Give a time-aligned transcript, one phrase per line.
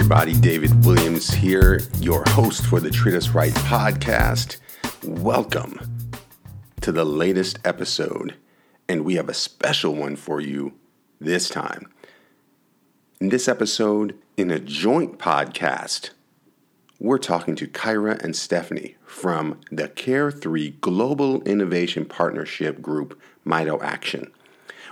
[0.00, 0.32] everybody.
[0.32, 4.56] David Williams here, your host for the Treat Us Right podcast.
[5.04, 5.78] Welcome
[6.80, 8.34] to the latest episode,
[8.88, 10.72] and we have a special one for you
[11.20, 11.92] this time.
[13.20, 16.10] In this episode, in a joint podcast,
[16.98, 24.32] we're talking to Kyra and Stephanie from the Care3 Global Innovation Partnership Group, Mito Action,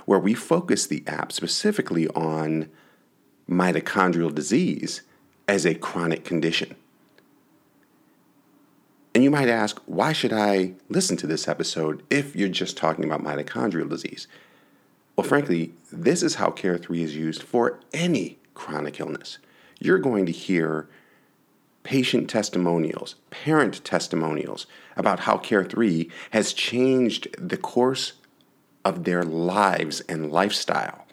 [0.05, 2.69] where we focus the app specifically on
[3.49, 5.01] mitochondrial disease
[5.49, 6.75] as a chronic condition.
[9.15, 13.03] And you might ask, why should I listen to this episode if you're just talking
[13.03, 14.27] about mitochondrial disease?
[15.15, 19.39] Well, frankly, this is how Care 3 is used for any chronic illness.
[19.79, 20.87] You're going to hear
[21.81, 28.13] patient testimonials, parent testimonials about how Care 3 has changed the course
[28.85, 31.07] of their lives and lifestyle.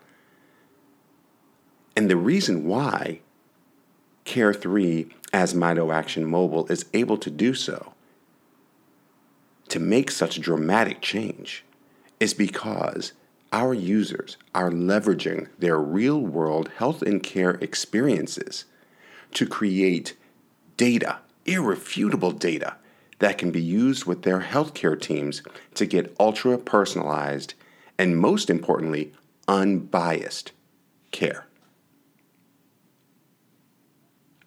[1.97, 3.21] And the reason why
[4.27, 7.95] Care 3 as Mito Action Mobile is able to do so,
[9.69, 11.65] to make such dramatic change,
[12.19, 13.13] is because
[13.53, 18.65] our users are leveraging their real world health and care experiences
[19.33, 20.17] to create
[20.77, 22.75] data, irrefutable data,
[23.21, 25.41] that can be used with their healthcare teams
[25.75, 27.55] to get ultra personalized
[27.97, 29.13] and, most importantly,
[29.47, 30.51] unbiased
[31.13, 31.46] care.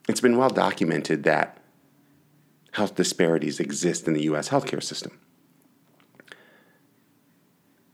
[0.09, 1.59] It's been well documented that
[2.71, 5.19] health disparities exist in the US healthcare system.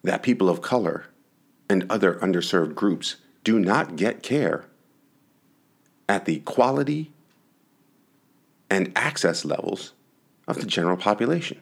[0.02, 1.08] That people of color
[1.70, 4.64] and other underserved groups do not get care
[6.08, 7.12] at the quality
[8.70, 9.92] and access levels
[10.48, 11.60] of the general population.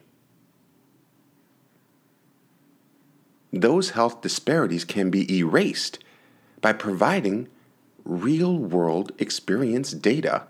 [3.52, 5.98] Those health disparities can be erased
[6.60, 7.48] by providing
[8.04, 10.46] real world experience data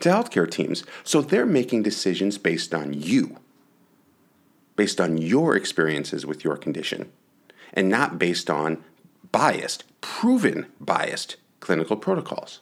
[0.00, 0.84] to healthcare teams.
[1.04, 3.36] So they're making decisions based on you,
[4.76, 7.10] based on your experiences with your condition,
[7.72, 8.82] and not based on
[9.30, 12.60] biased, proven biased clinical protocols.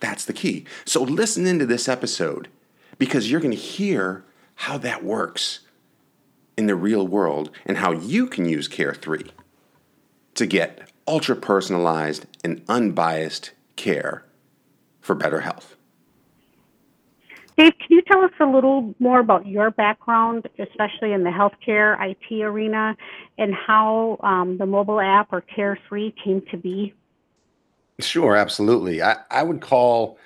[0.00, 0.64] That's the key.
[0.84, 2.48] So listen into this episode
[2.98, 4.24] because you're going to hear
[4.56, 5.60] how that works
[6.56, 9.30] in the real world and how you can use Care 3
[10.34, 14.24] to get ultra personalized and unbiased care
[15.00, 15.76] for better health.
[17.56, 21.96] Dave, can you tell us a little more about your background, especially in the healthcare
[22.00, 22.94] IT arena,
[23.38, 26.92] and how um, the mobile app or Care 3 came to be?
[27.98, 29.02] Sure, absolutely.
[29.02, 30.18] I, I would call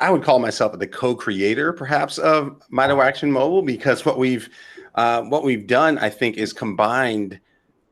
[0.00, 4.48] I would call myself the co-creator, perhaps, of Mito Action Mobile because what we've
[4.96, 7.38] uh, what we've done, I think, is combined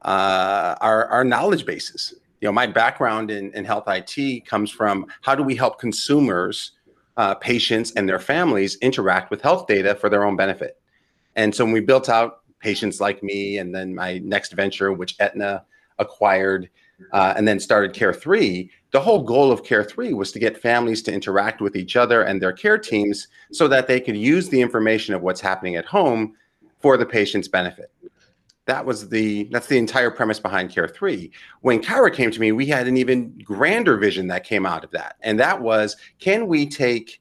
[0.04, 2.14] uh, our, our knowledge bases.
[2.40, 6.72] You know, my background in, in health IT comes from how do we help consumers,
[7.16, 10.80] uh, patients, and their families interact with health data for their own benefit.
[11.36, 15.14] And so when we built out patients like me, and then my next venture, which
[15.20, 15.64] Aetna
[15.98, 16.68] acquired,
[17.12, 20.60] uh, and then started Care 3, the whole goal of Care 3 was to get
[20.60, 24.48] families to interact with each other and their care teams so that they could use
[24.48, 26.34] the information of what's happening at home
[26.80, 27.90] for the patient's benefit
[28.66, 31.30] that was the that's the entire premise behind care 3
[31.60, 34.90] when kyra came to me we had an even grander vision that came out of
[34.90, 37.20] that and that was can we take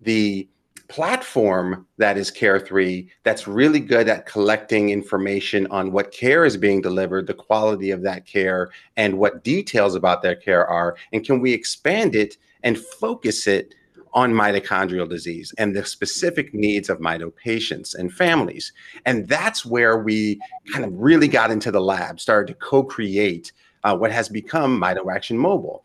[0.00, 0.48] the
[0.88, 6.56] platform that is care 3 that's really good at collecting information on what care is
[6.56, 11.24] being delivered the quality of that care and what details about their care are and
[11.24, 13.74] can we expand it and focus it
[14.16, 18.72] on mitochondrial disease and the specific needs of mito patients and families.
[19.04, 20.40] And that's where we
[20.72, 23.52] kind of really got into the lab, started to co create
[23.84, 25.84] uh, what has become Mito Action Mobile.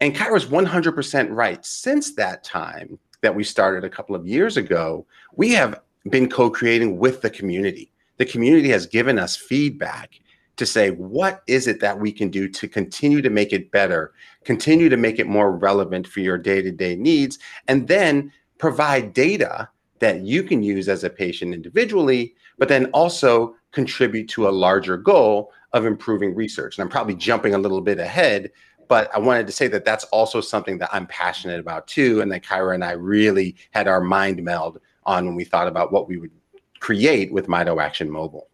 [0.00, 1.66] And Kyra's 100% right.
[1.66, 5.04] Since that time that we started a couple of years ago,
[5.34, 7.90] we have been co creating with the community.
[8.18, 10.20] The community has given us feedback
[10.56, 14.12] to say, what is it that we can do to continue to make it better,
[14.44, 17.38] continue to make it more relevant for your day to day needs,
[17.68, 19.68] and then provide data
[19.98, 24.96] that you can use as a patient individually, but then also contribute to a larger
[24.96, 26.78] goal of improving research.
[26.78, 28.50] And I'm probably jumping a little bit ahead,
[28.88, 32.32] but I wanted to say that that's also something that I'm passionate about too, and
[32.32, 36.08] that Kyra and I really had our mind meld on when we thought about what
[36.08, 36.30] we would
[36.80, 38.48] create with Mito Action Mobile.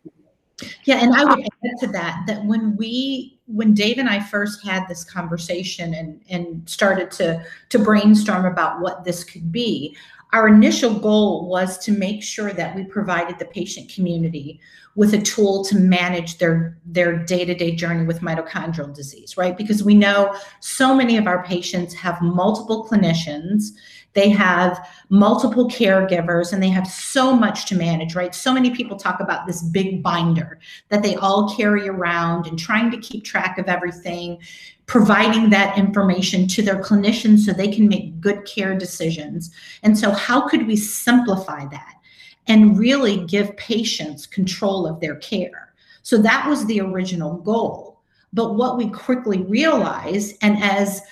[0.85, 4.21] Yeah, and I would uh, add to that that when we when Dave and I
[4.21, 9.97] first had this conversation and and started to to brainstorm about what this could be,
[10.33, 14.61] our initial goal was to make sure that we provided the patient community
[14.95, 19.57] with a tool to manage their their day-to-day journey with mitochondrial disease right?
[19.57, 23.71] Because we know so many of our patients have multiple clinicians
[24.15, 28.97] they have multiple caregivers and they have so much to manage right so many people
[28.97, 33.59] talk about this big binder that they all carry around and trying to keep track
[33.59, 34.39] of everything
[34.87, 39.51] providing that information to their clinicians so they can make good care decisions
[39.83, 41.95] and so how could we simplify that
[42.49, 45.73] and really give patients control of their care.
[46.03, 48.01] So that was the original goal.
[48.33, 51.03] But what we quickly realized, and as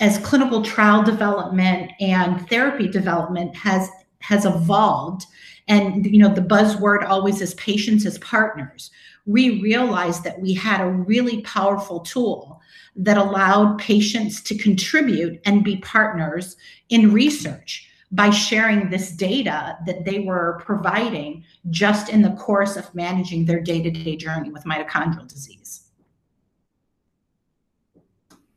[0.00, 3.88] as clinical trial development and therapy development has
[4.20, 5.24] has evolved,
[5.68, 8.90] and you know the buzzword always is patients as partners,
[9.26, 12.60] we realized that we had a really powerful tool
[12.96, 16.56] that allowed patients to contribute and be partners
[16.88, 22.92] in research by sharing this data that they were providing just in the course of
[22.94, 25.89] managing their day-to-day journey with mitochondrial disease.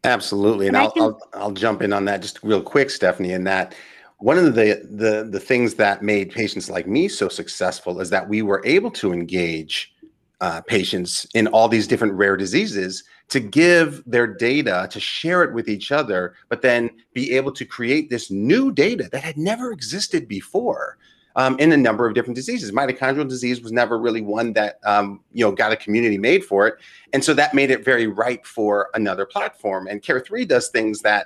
[0.04, 1.02] Absolutely, and, and I'll, can...
[1.02, 3.32] I'll, I'll jump in on that just real quick, Stephanie.
[3.32, 3.74] In that,
[4.18, 8.28] one of the the the things that made patients like me so successful is that
[8.28, 9.94] we were able to engage
[10.42, 15.54] uh, patients in all these different rare diseases to give their data, to share it
[15.54, 19.72] with each other, but then be able to create this new data that had never
[19.72, 20.98] existed before.
[21.36, 22.72] Um, in a number of different diseases.
[22.72, 26.68] Mitochondrial disease was never really one that um, you know got a community made for
[26.68, 26.76] it,
[27.12, 29.88] and so that made it very ripe for another platform.
[29.88, 31.26] And Care Three does things that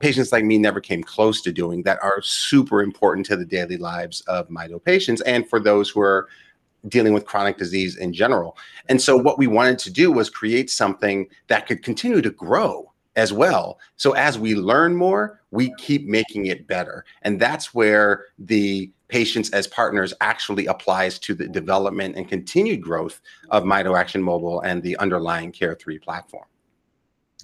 [0.00, 3.76] patients like me never came close to doing that are super important to the daily
[3.76, 6.28] lives of mito patients and for those who are
[6.86, 8.56] dealing with chronic disease in general.
[8.88, 12.92] And so what we wanted to do was create something that could continue to grow
[13.18, 13.78] as well.
[13.96, 17.04] So as we learn more, we keep making it better.
[17.22, 23.20] And that's where the patients as partners actually applies to the development and continued growth
[23.50, 26.44] of Mito Action Mobile and the underlying Care 3 platform.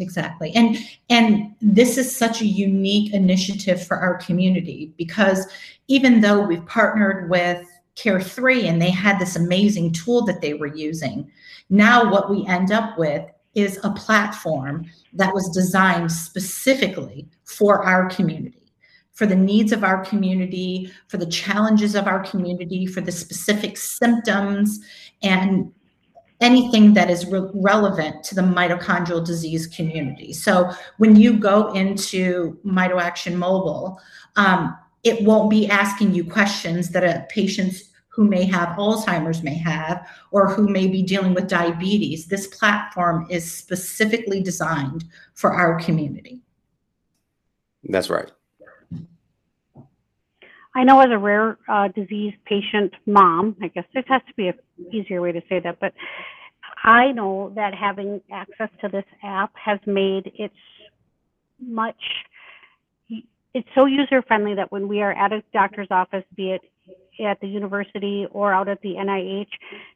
[0.00, 0.53] Exactly.
[0.55, 0.76] And
[1.09, 5.47] and this is such a unique initiative for our community because
[5.87, 10.55] even though we've partnered with Care 3 and they had this amazing tool that they
[10.55, 11.31] were using.
[11.71, 13.25] Now, what we end up with
[13.55, 18.73] is a platform that was designed specifically for our community,
[19.12, 23.77] for the needs of our community, for the challenges of our community, for the specific
[23.77, 24.81] symptoms,
[25.23, 25.73] and
[26.41, 30.33] anything that is re- relevant to the mitochondrial disease community.
[30.33, 34.00] So, when you go into Mito Action Mobile,
[34.37, 37.75] um, it won't be asking you questions that a patient
[38.14, 42.26] who may have Alzheimer's may have or who may be dealing with diabetes.
[42.26, 46.40] This platform is specifically designed for our community.
[47.84, 48.31] That's right.
[50.76, 54.49] I know as a rare uh, disease patient mom, I guess this has to be
[54.49, 54.58] an
[54.93, 55.93] easier way to say that, but
[56.82, 60.52] I know that having access to this app has made it
[61.61, 61.96] much
[63.55, 66.61] it's so user friendly that when we are at a doctor's office, be it
[67.20, 69.49] at the university or out at the NIH,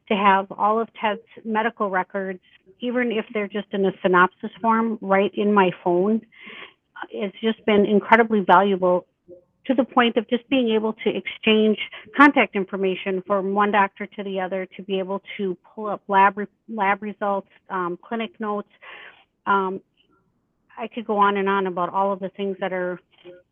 [0.09, 2.41] to have all of Ted's medical records,
[2.81, 6.21] even if they're just in a synopsis form, right in my phone,
[7.11, 9.07] it's just been incredibly valuable
[9.67, 11.79] to the point of just being able to exchange
[12.17, 16.39] contact information from one doctor to the other to be able to pull up lab
[16.39, 18.69] re- lab results, um, clinic notes.
[19.47, 19.81] Um,
[20.77, 22.99] I could go on and on about all of the things that are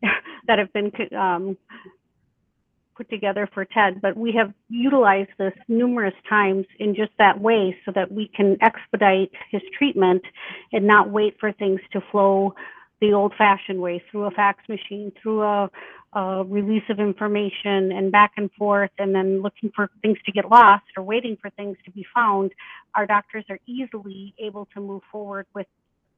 [0.47, 1.57] that have been um,
[2.97, 7.77] put together for TED, but we have utilized this numerous times in just that way
[7.85, 10.23] so that we can expedite his treatment
[10.73, 12.53] and not wait for things to flow
[12.99, 15.69] the old fashioned way through a fax machine, through a,
[16.13, 20.49] a, release of information and back and forth, and then looking for things to get
[20.49, 22.51] lost or waiting for things to be found.
[22.95, 25.67] Our doctors are easily able to move forward with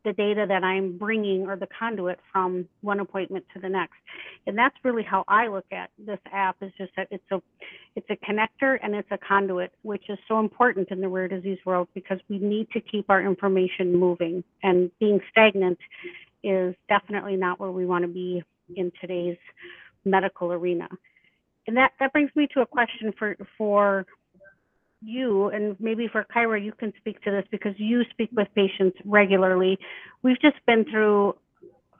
[0.05, 3.95] the data that I'm bringing or the conduit from one appointment to the next.
[4.47, 7.41] And that's really how I look at this app is just that it's a
[7.95, 11.59] it's a connector and it's a conduit, which is so important in the rare disease
[11.65, 15.77] world because we need to keep our information moving and being stagnant
[16.43, 18.41] is definitely not where we want to be
[18.75, 19.37] in today's
[20.05, 20.87] medical arena.
[21.67, 24.05] And that, that brings me to a question for for
[25.01, 28.97] you, and maybe for Kyra, you can speak to this because you speak with patients
[29.05, 29.77] regularly.
[30.23, 31.35] We've just been through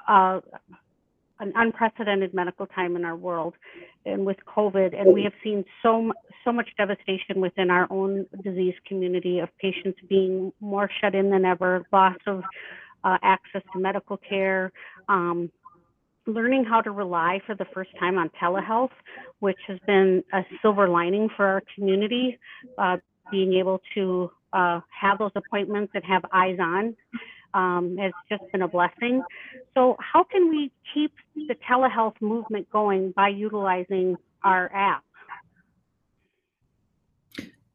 [0.07, 0.41] uh,
[1.39, 3.53] an unprecedented medical time in our world
[4.05, 6.11] and with COVID, and we have seen so
[6.45, 11.45] so much devastation within our own disease community of patients being more shut in than
[11.45, 12.43] ever, loss of
[13.03, 14.71] uh, access to medical care,
[15.07, 15.49] um,
[16.33, 18.91] learning how to rely for the first time on telehealth,
[19.39, 22.37] which has been a silver lining for our community,
[22.77, 22.97] uh,
[23.31, 26.95] being able to uh, have those appointments and have eyes on
[27.53, 29.23] um, has just been a blessing.
[29.73, 35.03] So, how can we keep the telehealth movement going by utilizing our app?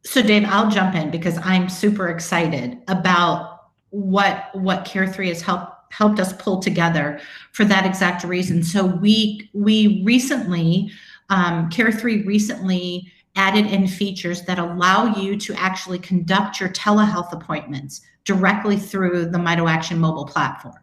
[0.05, 5.43] So, Dave, I'll jump in because I'm super excited about what what Care Three has
[5.43, 7.21] helped helped us pull together
[7.53, 8.63] for that exact reason.
[8.63, 10.91] So, we we recently
[11.31, 17.33] um, Care Three recently added in features that allow you to actually conduct your telehealth
[17.33, 20.77] appointments directly through the MitoAction mobile platform.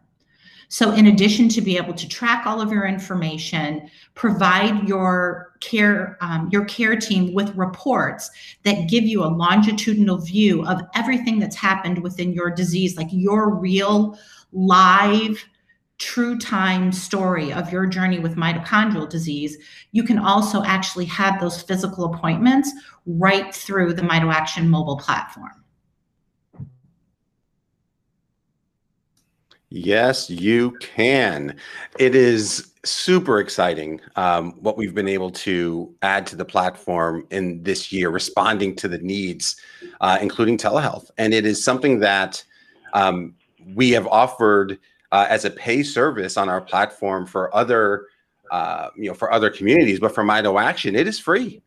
[0.68, 6.16] So, in addition to be able to track all of your information, provide your care
[6.22, 8.30] um, your care team with reports
[8.62, 13.54] that give you a longitudinal view of everything that's happened within your disease, like your
[13.54, 14.18] real
[14.52, 15.44] live
[15.98, 19.56] true time story of your journey with mitochondrial disease,
[19.92, 22.72] you can also actually have those physical appointments
[23.06, 25.62] right through the MitoAction mobile platform.
[29.70, 31.56] Yes, you can.
[31.98, 37.62] It is super exciting um, what we've been able to add to the platform in
[37.62, 39.56] this year, responding to the needs,
[40.02, 41.10] uh, including telehealth.
[41.16, 42.44] And it is something that
[42.92, 43.34] um,
[43.74, 44.78] we have offered
[45.12, 48.06] uh, as a pay service on our platform for other,
[48.50, 50.00] uh, you know, for other communities.
[50.00, 51.62] But for MitoAction, it is free.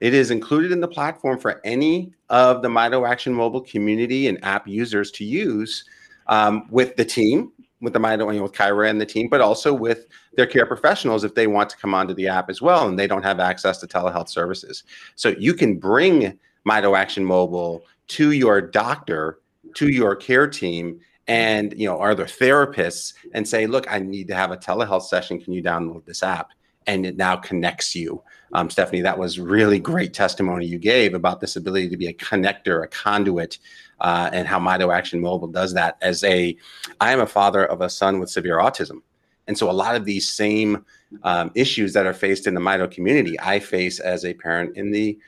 [0.00, 4.66] It is included in the platform for any of the MitoAction mobile community and app
[4.66, 5.84] users to use
[6.26, 9.40] um, with the team, with the Mito, you know, with Kyra and the team, but
[9.40, 12.88] also with their care professionals if they want to come onto the app as well
[12.88, 14.82] and they don't have access to telehealth services.
[15.14, 16.36] So you can bring
[16.66, 19.38] MitoAction Mobile to your doctor,
[19.74, 24.28] to your care team, and you know, are there therapists and say, look, I need
[24.28, 25.40] to have a telehealth session.
[25.40, 26.50] Can you download this app?
[26.86, 28.22] And it now connects you.
[28.54, 32.12] Um, Stephanie, that was really great testimony you gave about this ability to be a
[32.12, 33.58] connector, a conduit
[34.00, 35.96] uh, and how Mito Action Mobile does that.
[36.02, 36.56] As a,
[37.00, 39.00] I am a father of a son with severe autism,
[39.46, 40.84] and so a lot of these same
[41.22, 44.90] um, issues that are faced in the Mito community, I face as a parent in
[44.90, 45.18] the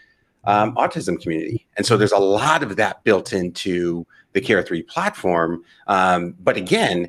[0.44, 4.82] um, autism community, and so there's a lot of that built into the Care Three
[4.82, 5.64] platform.
[5.86, 7.08] Um, but again,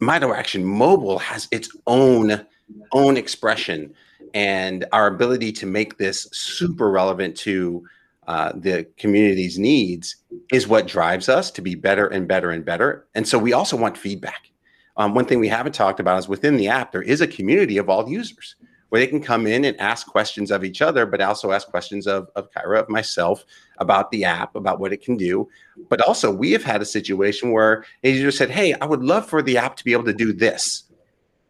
[0.00, 2.44] MitoAction Mobile has its own
[2.92, 3.94] own expression
[4.34, 7.86] and our ability to make this super relevant to
[8.26, 10.16] uh, the community's needs
[10.52, 13.06] is what drives us to be better and better and better.
[13.14, 14.50] And so we also want feedback.
[14.96, 17.78] Um, one thing we haven't talked about is within the app, there is a community
[17.78, 18.56] of all users
[18.88, 22.06] where they can come in and ask questions of each other, but also ask questions
[22.06, 23.44] of, of Kyra, of myself
[23.78, 25.48] about the app, about what it can do.
[25.88, 29.28] But also, we have had a situation where a user said, Hey, I would love
[29.28, 30.84] for the app to be able to do this.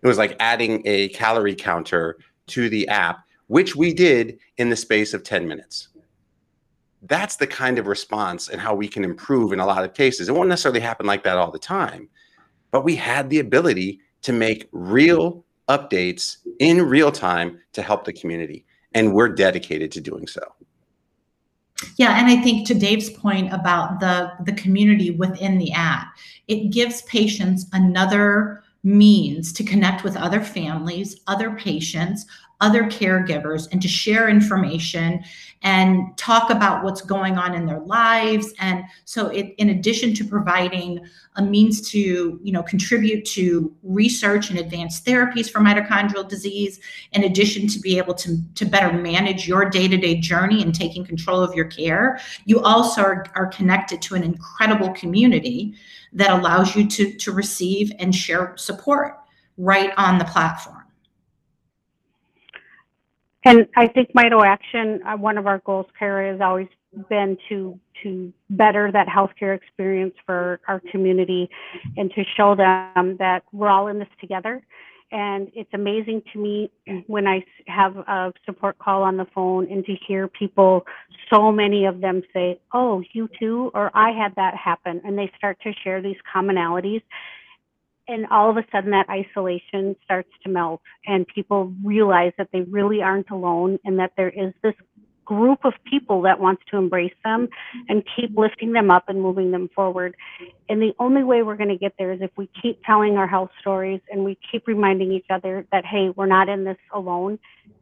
[0.02, 2.18] It was like adding a calorie counter
[2.48, 5.88] to the app, which we did in the space of 10 minutes
[7.08, 10.28] that's the kind of response and how we can improve in a lot of cases.
[10.28, 12.08] It won't necessarily happen like that all the time,
[12.70, 18.12] but we had the ability to make real updates in real time to help the
[18.12, 18.64] community.
[18.94, 20.40] And we're dedicated to doing so.
[21.96, 26.16] Yeah, and I think to Dave's point about the the community within the app,
[26.48, 32.24] it gives patients another means to connect with other families, other patients,
[32.60, 35.22] other caregivers and to share information
[35.62, 38.52] and talk about what's going on in their lives.
[38.58, 44.50] And so it, in addition to providing a means to you know contribute to research
[44.50, 46.80] and advanced therapies for mitochondrial disease
[47.12, 51.40] in addition to be able to, to better manage your day-to-day journey and taking control
[51.40, 55.74] of your care you also are, are connected to an incredible community
[56.12, 59.18] that allows you to to receive and share support
[59.58, 60.75] right on the platform
[63.46, 66.68] and I think MitoAction, uh, one of our goals, Kara, has always
[67.08, 71.48] been to to better that healthcare experience for our community
[71.96, 74.62] and to show them that we're all in this together.
[75.12, 76.70] And it's amazing to me
[77.06, 80.84] when I have a support call on the phone and to hear people,
[81.32, 85.00] so many of them say, Oh, you too, or I had that happen.
[85.04, 87.02] And they start to share these commonalities
[88.08, 92.60] and all of a sudden that isolation starts to melt and people realize that they
[92.62, 94.74] really aren't alone and that there is this
[95.26, 97.48] group of people that wants to embrace them
[97.88, 100.16] and keep lifting them up and moving them forward.
[100.68, 103.26] And the only way we're going to get there is if we keep telling our
[103.26, 107.38] health stories and we keep reminding each other that, hey, we're not in this alone.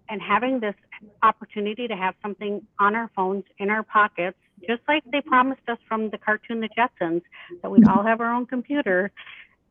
[0.09, 0.75] And having this
[1.23, 5.79] opportunity to have something on our phones, in our pockets, just like they promised us
[5.87, 7.23] from the cartoon The Jetsons,
[7.63, 9.13] that we'd all have our own computer,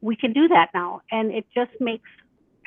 [0.03, 1.01] we can do that now.
[1.11, 2.09] And it just makes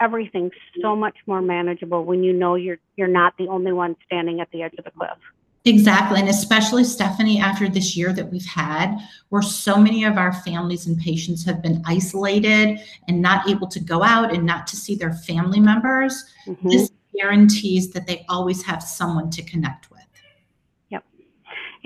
[0.01, 0.51] everything
[0.83, 4.51] so much more manageable when you know you're you're not the only one standing at
[4.51, 5.19] the edge of the cliff.
[5.65, 6.21] Exactly.
[6.21, 8.97] And especially, Stephanie, after this year that we've had,
[9.31, 12.79] where so many of our families and patients have been isolated
[13.09, 16.69] and not able to go out and not to see their family members, mm-hmm.
[16.69, 19.96] this guarantees that they always have someone to connect with.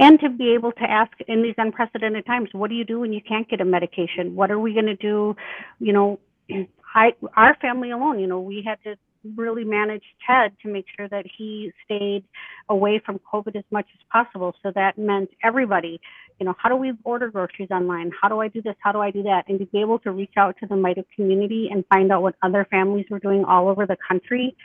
[0.00, 3.12] And to be able to ask in these unprecedented times, what do you do when
[3.12, 4.34] you can't get a medication?
[4.34, 5.36] What are we going to do?
[5.78, 6.20] You know,
[6.94, 8.96] I, our family alone, you know, we had to
[9.36, 12.24] really manage Ted to make sure that he stayed
[12.70, 14.54] away from COVID as much as possible.
[14.62, 16.00] So that meant everybody,
[16.38, 18.10] you know, how do we order groceries online?
[18.18, 18.74] How do I do this?
[18.80, 19.44] How do I do that?
[19.48, 22.36] And to be able to reach out to the Mito community and find out what
[22.42, 24.56] other families were doing all over the country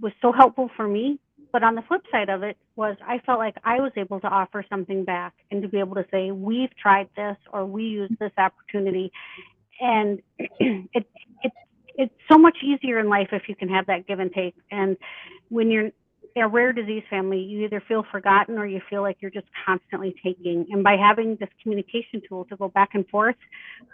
[0.00, 1.20] was so helpful for me.
[1.52, 4.28] But on the flip side of it was I felt like I was able to
[4.28, 8.10] offer something back and to be able to say, we've tried this or we use
[8.20, 9.12] this opportunity
[9.80, 11.06] and it,
[11.42, 11.52] it
[11.96, 14.54] it's so much easier in life if you can have that give and take.
[14.70, 14.96] And
[15.48, 15.90] when you're
[16.36, 20.14] a rare disease family, you either feel forgotten or you feel like you're just constantly
[20.22, 20.66] taking.
[20.70, 23.36] And by having this communication tool to go back and forth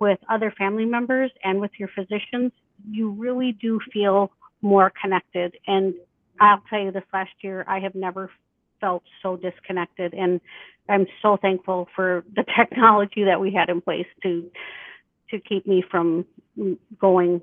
[0.00, 2.52] with other family members and with your physicians,
[2.88, 4.30] you really do feel
[4.62, 5.56] more connected.
[5.66, 5.94] And
[6.40, 8.31] I'll tell you, this last year, I have never
[8.81, 10.14] felt so disconnected.
[10.14, 10.40] And
[10.88, 14.50] I'm so thankful for the technology that we had in place to
[15.31, 16.25] to keep me from
[17.00, 17.40] going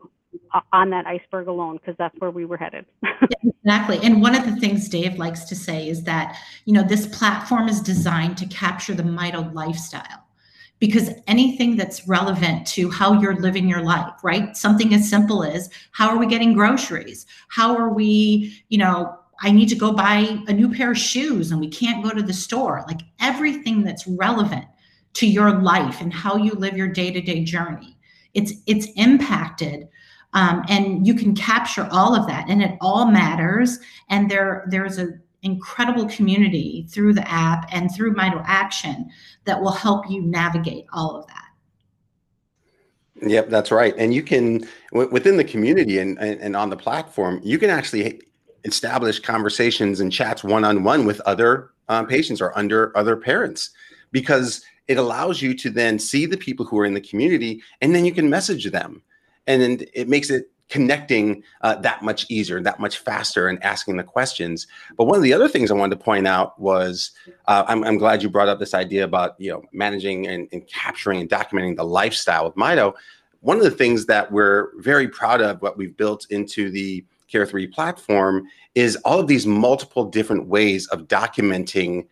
[0.72, 2.86] on that iceberg alone because that's where we were headed.
[3.44, 4.00] exactly.
[4.02, 7.68] And one of the things Dave likes to say is that, you know, this platform
[7.68, 10.23] is designed to capture the Mito lifestyle
[10.84, 14.58] because anything that's relevant to how you're living your life, right?
[14.58, 17.26] Something as simple as how are we getting groceries?
[17.48, 21.52] How are we, you know, I need to go buy a new pair of shoes
[21.52, 22.84] and we can't go to the store.
[22.86, 24.66] Like everything that's relevant
[25.14, 27.98] to your life and how you live your day-to-day journey
[28.34, 29.88] it's it's impacted
[30.34, 34.98] um, and you can capture all of that and it all matters and there there's
[34.98, 39.10] an incredible community through the app and through Mito Action
[39.46, 41.44] that will help you navigate all of that
[43.26, 43.94] Yep, that's right.
[43.98, 48.22] And you can within the community and, and, and on the platform, you can actually
[48.66, 53.72] establish conversations and chats one on one with other um, patients or under other parents
[54.12, 57.94] because it allows you to then see the people who are in the community and
[57.94, 59.02] then you can message them
[59.48, 63.98] and then it makes it connecting uh, that much easier that much faster and asking
[63.98, 67.12] the questions but one of the other things i wanted to point out was
[67.48, 70.66] uh, I'm, I'm, glad you brought up this idea about you know managing and, and
[70.68, 72.94] capturing and documenting the lifestyle of mito
[73.42, 77.46] one of the things that we're very proud of what we've built into the care
[77.46, 82.08] 3 platform is all of these multiple different ways of documenting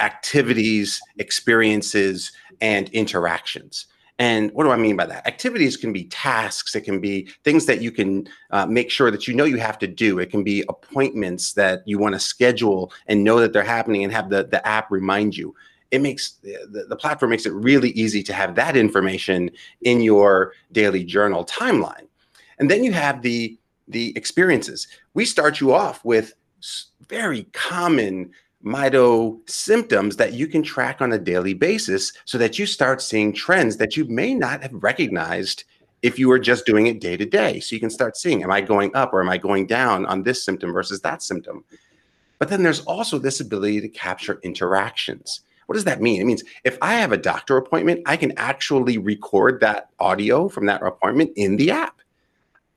[0.00, 3.86] activities, experiences, and interactions.
[4.18, 5.26] And what do I mean by that?
[5.26, 9.26] Activities can be tasks, it can be things that you can uh, make sure that
[9.26, 10.20] you know you have to do.
[10.20, 14.12] It can be appointments that you want to schedule and know that they're happening and
[14.12, 15.54] have the, the app remind you.
[15.90, 19.50] It makes the, the platform makes it really easy to have that information
[19.82, 22.06] in your daily journal timeline.
[22.58, 24.88] And then you have the the experiences.
[25.12, 26.32] We start you off with
[27.08, 28.30] very common
[28.64, 33.32] mito symptoms that you can track on a daily basis so that you start seeing
[33.32, 35.64] trends that you may not have recognized
[36.02, 37.60] if you were just doing it day to day.
[37.60, 40.22] So you can start seeing, am I going up or am I going down on
[40.22, 41.64] this symptom versus that symptom?
[42.38, 45.40] But then there's also this ability to capture interactions.
[45.66, 46.20] What does that mean?
[46.20, 50.66] It means if I have a doctor appointment, I can actually record that audio from
[50.66, 51.93] that appointment in the app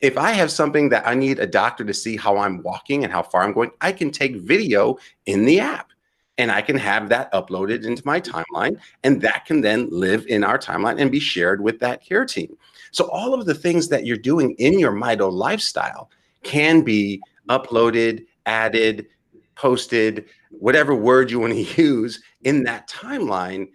[0.01, 3.11] if I have something that I need a doctor to see how I'm walking and
[3.11, 5.91] how far I'm going, I can take video in the app
[6.37, 8.79] and I can have that uploaded into my timeline.
[9.03, 12.55] And that can then live in our timeline and be shared with that care team.
[12.91, 16.09] So, all of the things that you're doing in your Mito lifestyle
[16.43, 19.07] can be uploaded, added,
[19.55, 23.67] posted, whatever word you want to use in that timeline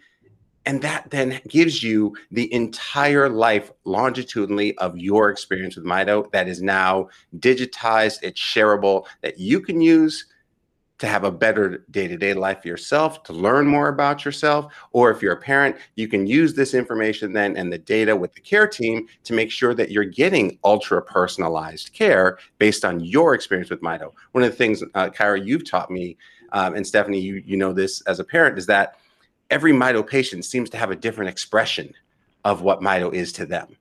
[0.66, 6.48] and that then gives you the entire life longitudinally of your experience with Mito that
[6.48, 10.26] is now digitized, it's shareable, that you can use
[10.98, 15.32] to have a better day-to-day life yourself, to learn more about yourself, or if you're
[15.32, 19.08] a parent, you can use this information then and the data with the care team
[19.24, 24.12] to make sure that you're getting ultra personalized care based on your experience with Mito.
[24.30, 26.16] One of the things, uh, Kyra, you've taught me,
[26.52, 28.94] um, and Stephanie, you you know this as a parent, is that
[29.52, 31.94] every Mito patient seems to have a different expression
[32.44, 33.76] of what Mito is to them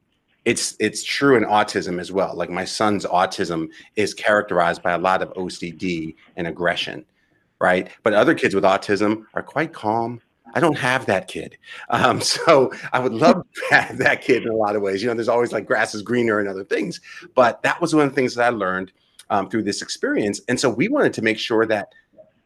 [0.45, 2.36] it's it's true in autism as well.
[2.36, 7.05] Like my son's autism is characterized by a lot of OCD and aggression,
[7.60, 7.89] right?
[8.03, 10.21] But other kids with autism are quite calm.
[10.53, 11.57] I don't have that kid,
[11.89, 15.01] um, so I would love to have that kid in a lot of ways.
[15.01, 16.99] You know, there's always like grass is greener and other things,
[17.36, 18.91] but that was one of the things that I learned
[19.29, 20.41] um, through this experience.
[20.49, 21.93] And so we wanted to make sure that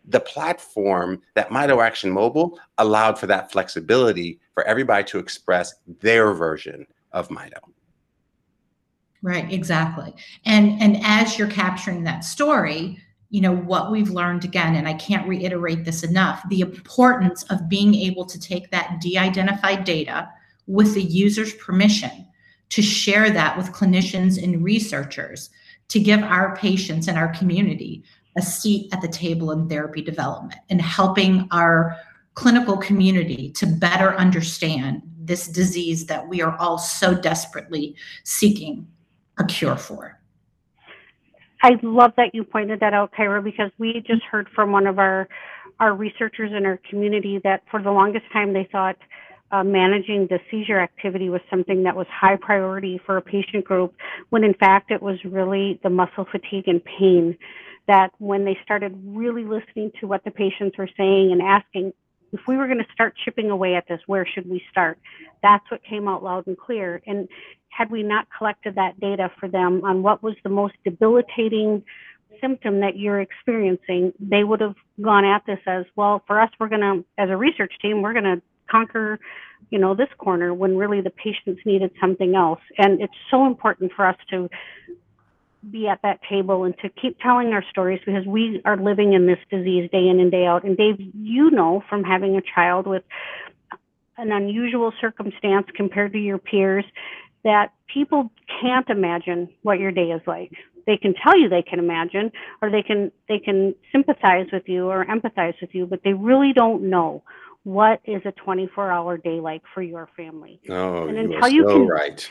[0.07, 6.33] the platform that Mito Action Mobile allowed for that flexibility for everybody to express their
[6.33, 7.59] version of Mito.
[9.21, 10.13] Right, exactly.
[10.45, 14.93] And and as you're capturing that story, you know what we've learned again and I
[14.93, 20.29] can't reiterate this enough, the importance of being able to take that de-identified data
[20.67, 22.27] with the user's permission
[22.69, 25.49] to share that with clinicians and researchers
[25.87, 28.03] to give our patients and our community
[28.37, 31.97] a seat at the table in therapy development and helping our
[32.33, 38.87] clinical community to better understand this disease that we are all so desperately seeking
[39.39, 40.19] a cure for.
[41.61, 44.99] I love that you pointed that out, Kyra, because we just heard from one of
[44.99, 45.27] our
[45.79, 48.95] our researchers in our community that for the longest time they thought
[49.51, 53.93] uh, managing the seizure activity was something that was high priority for a patient group,
[54.29, 57.37] when in fact it was really the muscle fatigue and pain.
[57.87, 61.93] That when they started really listening to what the patients were saying and asking,
[62.33, 64.97] if we were going to start chipping away at this, where should we start?
[65.43, 67.01] That's what came out loud and clear.
[67.05, 67.27] And
[67.69, 71.83] had we not collected that data for them on what was the most debilitating
[72.41, 76.23] symptom that you're experiencing, they would have gone at this as well.
[76.27, 79.19] For us, we're going to, as a research team, we're going to conquer,
[79.69, 82.59] you know, this corner when really the patients needed something else.
[82.77, 84.49] And it's so important for us to
[85.71, 89.25] be at that table and to keep telling our stories because we are living in
[89.25, 90.63] this disease day in and day out.
[90.63, 93.03] And Dave, you know from having a child with
[94.17, 96.85] an unusual circumstance compared to your peers
[97.43, 100.51] that people can't imagine what your day is like.
[100.87, 104.87] They can tell you they can imagine, or they can they can sympathize with you
[104.87, 107.23] or empathize with you, but they really don't know
[107.65, 110.61] what is a 24 hour day like for your family.
[110.69, 112.29] Oh, and until you, you can, right.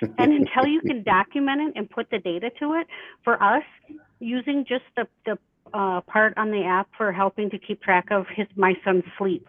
[0.18, 2.86] and until you can document it and put the data to it,
[3.22, 3.62] for us,
[4.20, 5.38] using just the, the
[5.72, 9.48] uh, part on the app for helping to keep track of his my son's sleep.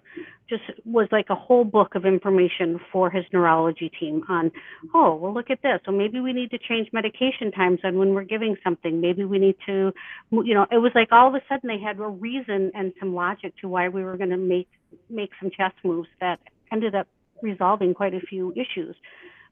[0.50, 4.52] Just was like a whole book of information for his neurology team on
[4.94, 5.80] oh well look at this.
[5.86, 9.00] So maybe we need to change medication times on when we're giving something.
[9.00, 9.92] Maybe we need to
[10.32, 13.16] you know it was like all of a sudden they had a reason and some
[13.16, 14.70] logic to why we were going to make
[15.10, 16.40] make some chess moves that
[16.72, 17.08] ended up
[17.42, 18.96] resolving quite a few issues.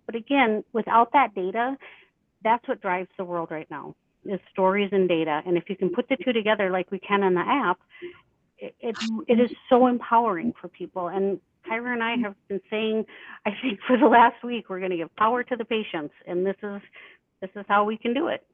[0.06, 1.76] But again without that data
[2.44, 3.96] that's what drives the world right now
[4.30, 5.42] is stories and data.
[5.46, 7.80] And if you can put the two together like we can on the app,
[8.58, 8.96] it, it,
[9.28, 11.08] it is so empowering for people.
[11.08, 11.40] And
[11.70, 13.06] Kyra and I have been saying,
[13.46, 16.46] I think for the last week, we're going to give power to the patients, and
[16.46, 16.82] this is
[17.42, 18.46] this is how we can do it.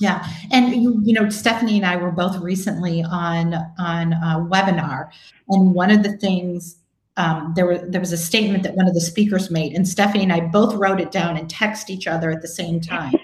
[0.00, 5.10] Yeah, and you, you know, Stephanie and I were both recently on on a webinar,
[5.48, 6.76] and one of the things
[7.16, 10.24] um, there were there was a statement that one of the speakers made, and Stephanie
[10.24, 13.14] and I both wrote it down and text each other at the same time.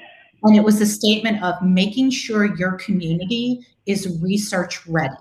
[0.43, 5.15] And it was a statement of making sure your community is research ready.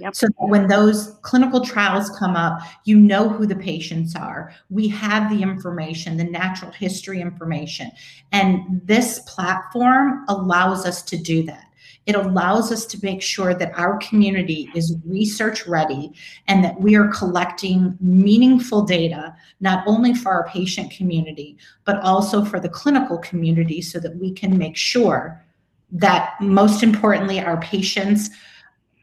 [0.00, 0.14] Yep.
[0.14, 4.54] So when those clinical trials come up, you know who the patients are.
[4.70, 7.90] We have the information, the natural history information.
[8.30, 11.64] And this platform allows us to do that.
[12.08, 16.10] It allows us to make sure that our community is research ready
[16.46, 22.46] and that we are collecting meaningful data, not only for our patient community, but also
[22.46, 25.44] for the clinical community so that we can make sure
[25.92, 28.30] that most importantly, our patients'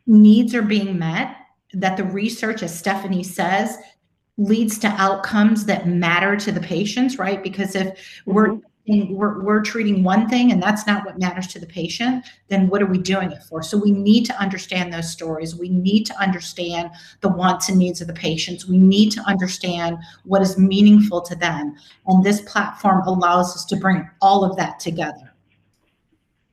[0.08, 1.38] needs are being met,
[1.74, 3.78] that the research, as Stephanie says,
[4.38, 7.44] leads to outcomes that matter to the patients, right?
[7.44, 8.66] Because if we're mm-hmm.
[8.88, 12.68] Mm-hmm we're, we're treating one thing and that's not what matters to the patient, then
[12.68, 13.64] what are we doing it for?
[13.64, 15.56] So we need to understand those stories.
[15.56, 18.68] We need to understand the wants and needs of the patients.
[18.68, 21.76] We need to understand what is meaningful to them.
[22.08, 25.34] And this platform allows us to bring all of that together.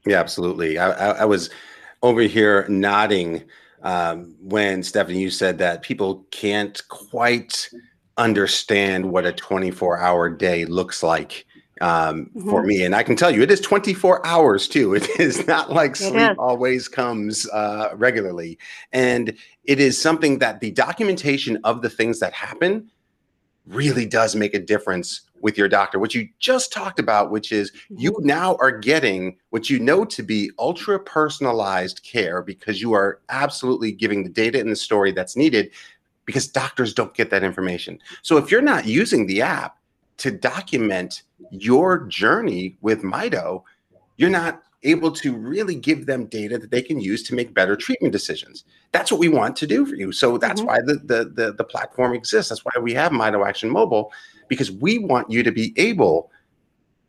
[0.06, 0.78] Yeah, absolutely.
[0.78, 1.50] I, I, I was
[2.02, 3.44] over here nodding
[3.82, 7.68] um, when Stephanie, you said that people can't quite
[8.16, 11.46] understand what a 24 hour day looks like
[11.82, 12.48] um, mm-hmm.
[12.48, 12.84] for me.
[12.84, 14.94] And I can tell you, it is 24 hours too.
[15.02, 18.56] It is not like sleep always comes uh, regularly.
[18.92, 22.88] And it is something that the documentation of the things that happen
[23.66, 25.98] really does make a difference with your doctor.
[25.98, 28.26] What you just talked about, which is you mm-hmm.
[28.26, 33.90] now are getting what you know to be ultra personalized care because you are absolutely
[33.90, 35.72] giving the data and the story that's needed
[36.26, 37.98] because doctors don't get that information.
[38.22, 39.78] So if you're not using the app
[40.18, 43.62] to document your journey with Mito,
[44.16, 47.77] you're not able to really give them data that they can use to make better
[47.77, 48.64] treatment decisions.
[48.90, 50.12] That's what we want to do for you.
[50.12, 50.68] So that's mm-hmm.
[50.68, 52.51] why the, the, the the platform exists.
[52.51, 54.12] That's why we have Mito Action Mobile
[54.48, 56.31] because we want you to be able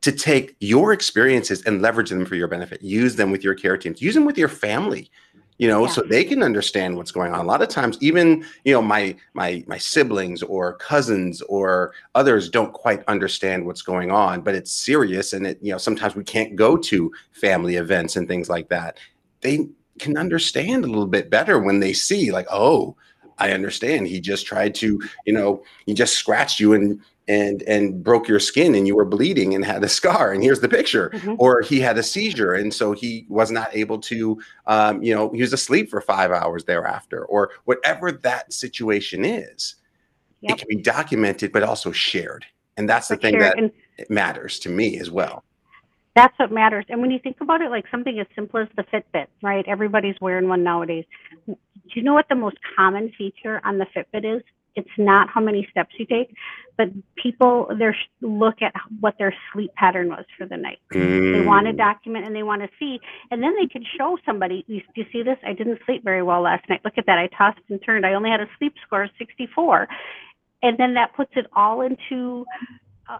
[0.02, 2.82] to take your experiences and leverage them for your benefit.
[2.82, 4.02] Use them with your care teams.
[4.02, 5.10] Use them with your family
[5.58, 5.92] you know yeah.
[5.92, 7.40] so they can understand what's going on.
[7.40, 12.50] A lot of times even you know my my my siblings or cousins or others
[12.50, 16.24] don't quite understand what's going on but it's serious and it you know sometimes we
[16.24, 18.98] can't go to family events and things like that.
[19.42, 19.68] They
[20.00, 22.96] can understand a little bit better when they see like oh
[23.40, 24.08] i understand.
[24.08, 28.40] He just tried to you know he just scratched you and and and broke your
[28.40, 31.10] skin and you were bleeding and had a scar and here's the picture.
[31.10, 31.36] Mm-hmm.
[31.38, 35.32] or he had a seizure and so he was not able to um, you know
[35.32, 39.76] he was asleep for five hours thereafter or whatever that situation is.
[40.42, 40.52] Yep.
[40.52, 42.46] it can be documented but also shared.
[42.76, 43.72] And that's the thing that and
[44.10, 45.44] matters to me as well.
[46.16, 46.86] That's what matters.
[46.90, 49.66] And when you think about it like something as simple as the fitbit right?
[49.68, 51.06] Everybody's wearing one nowadays.
[51.48, 51.56] Do
[52.00, 54.44] you know what the most common feature on the fitbit is
[54.76, 56.36] it's not how many steps you take,
[56.78, 57.90] but people they
[58.22, 60.80] look at what their sleep pattern was for the night.
[60.94, 61.34] Mm.
[61.34, 63.00] They want to document and they want to see,
[63.32, 64.64] and then they can show somebody.
[64.68, 65.38] You, you see this?
[65.46, 66.82] I didn't sleep very well last night.
[66.84, 67.18] Look at that.
[67.18, 68.06] I tossed and turned.
[68.06, 69.88] I only had a sleep score of 64,
[70.64, 72.46] and then that puts it all into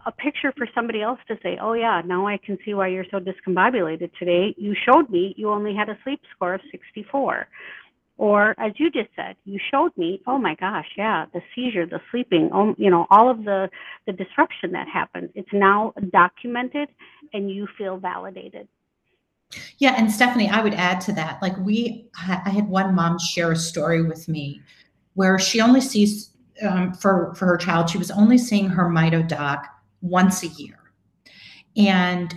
[0.06, 3.04] a picture for somebody else to say, oh yeah, now I can see why you're
[3.10, 4.54] so discombobulated today.
[4.56, 7.46] You showed me you only had a sleep score of 64.
[8.16, 12.00] Or as you just said, you showed me, oh my gosh, yeah, the seizure, the
[12.10, 13.68] sleeping, oh, you know, all of the,
[14.06, 15.30] the disruption that happens.
[15.34, 16.88] It's now documented
[17.32, 18.68] and you feel validated.
[19.78, 21.42] Yeah, and Stephanie, I would add to that.
[21.42, 24.62] Like we, I had one mom share a story with me
[25.14, 26.30] where she only sees
[26.62, 27.90] um, for for her child.
[27.90, 29.66] She was only seeing her mito doc
[30.00, 30.78] once a year,
[31.76, 32.36] and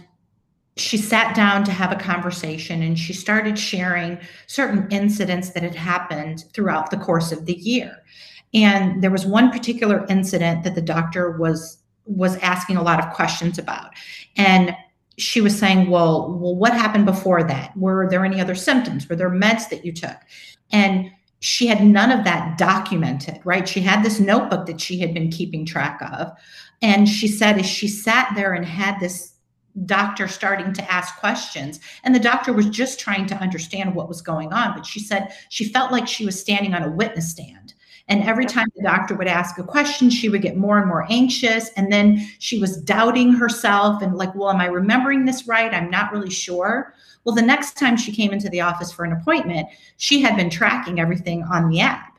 [0.77, 5.75] she sat down to have a conversation and she started sharing certain incidents that had
[5.75, 8.03] happened throughout the course of the year.
[8.53, 13.13] And there was one particular incident that the doctor was was asking a lot of
[13.13, 13.91] questions about.
[14.37, 14.73] And
[15.17, 17.75] she was saying well well what happened before that?
[17.75, 19.07] Were there any other symptoms?
[19.09, 20.17] Were there meds that you took?
[20.71, 23.67] And she had none of that documented right?
[23.67, 26.31] She had this notebook that she had been keeping track of.
[26.81, 29.33] And she said as she sat there and had this
[29.85, 31.79] doctor starting to ask questions.
[32.03, 34.73] And the doctor was just trying to understand what was going on.
[34.73, 37.73] But she said she felt like she was standing on a witness stand.
[38.09, 41.05] And every time the doctor would ask a question, she would get more and more
[41.09, 41.69] anxious.
[41.75, 45.73] And then she was doubting herself and, like, well, am I remembering this right?
[45.73, 46.93] I'm not really sure.
[47.25, 50.49] Well, the next time she came into the office for an appointment, she had been
[50.49, 52.17] tracking everything on the app.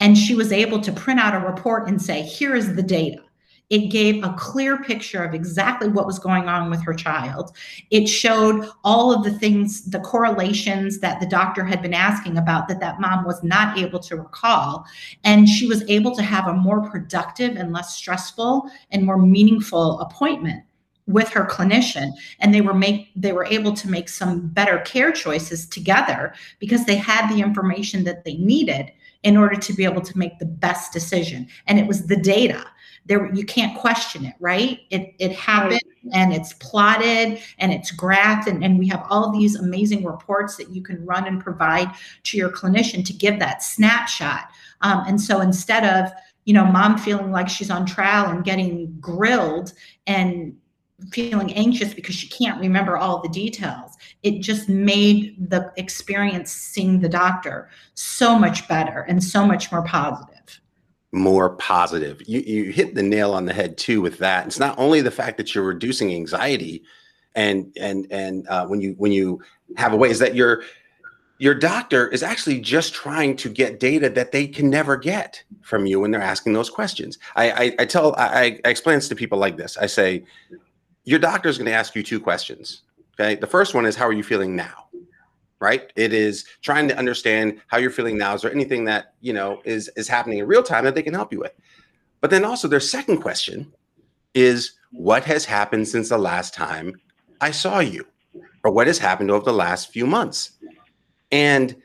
[0.00, 3.22] And she was able to print out a report and say, here is the data
[3.70, 7.52] it gave a clear picture of exactly what was going on with her child.
[7.90, 12.66] It showed all of the things, the correlations that the doctor had been asking about
[12.68, 14.84] that that mom was not able to recall.
[15.22, 20.00] And she was able to have a more productive and less stressful and more meaningful
[20.00, 20.64] appointment
[21.06, 25.10] with her clinician and they were make they were able to make some better care
[25.10, 28.92] choices together because they had the information that they needed
[29.24, 32.64] in order to be able to make the best decision and it was the data
[33.10, 34.82] there you can't question it right?
[34.90, 39.56] It it happened and it's plotted and it's graphed and, and we have all these
[39.56, 41.90] amazing reports that you can run and provide
[42.22, 44.44] to your clinician to give that snapshot.
[44.82, 46.12] Um, and so instead of
[46.44, 49.72] you know mom feeling like she's on trial and getting grilled
[50.06, 50.56] and
[51.10, 53.96] feeling anxious because she can't remember all the details.
[54.22, 59.82] It just made the experience seeing the doctor so much better and so much more
[59.82, 60.39] positive
[61.12, 62.22] more positive.
[62.26, 64.46] You you hit the nail on the head too with that.
[64.46, 66.82] It's not only the fact that you're reducing anxiety,
[67.34, 69.40] and and and uh, when you when you
[69.76, 70.62] have a way is that your
[71.38, 75.86] your doctor is actually just trying to get data that they can never get from
[75.86, 77.18] you when they're asking those questions.
[77.34, 79.76] I I, I tell I, I explain this to people like this.
[79.78, 80.24] I say,
[81.04, 82.82] your doctor is going to ask you two questions.
[83.18, 84.89] Okay, the first one is how are you feeling now
[85.60, 85.92] right?
[85.94, 88.34] It is trying to understand how you're feeling now.
[88.34, 91.14] Is there anything that you know is is happening in real time that they can
[91.14, 91.52] help you with?
[92.20, 93.72] But then also their second question
[94.34, 97.00] is what has happened since the last time
[97.40, 98.04] I saw you,
[98.64, 100.52] or what has happened over the last few months.
[101.32, 101.76] And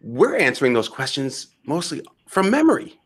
[0.00, 2.98] we're answering those questions mostly from memory.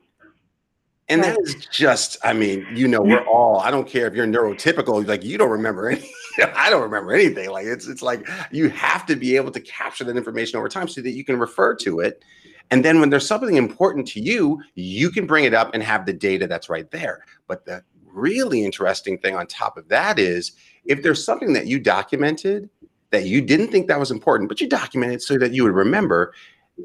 [1.08, 4.26] And that is just, I mean, you know, we're all, I don't care if you're
[4.26, 6.10] neurotypical, like you don't remember any,
[6.54, 7.50] I don't remember anything.
[7.50, 10.88] Like it's it's like you have to be able to capture that information over time
[10.88, 12.22] so that you can refer to it.
[12.70, 16.04] And then when there's something important to you, you can bring it up and have
[16.04, 17.24] the data that's right there.
[17.46, 20.52] But the really interesting thing on top of that is
[20.84, 22.68] if there's something that you documented
[23.10, 26.34] that you didn't think that was important, but you documented so that you would remember,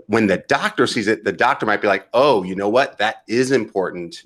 [0.06, 2.98] when the doctor sees it, the doctor might be like, "Oh, you know what?
[3.00, 4.24] That is important.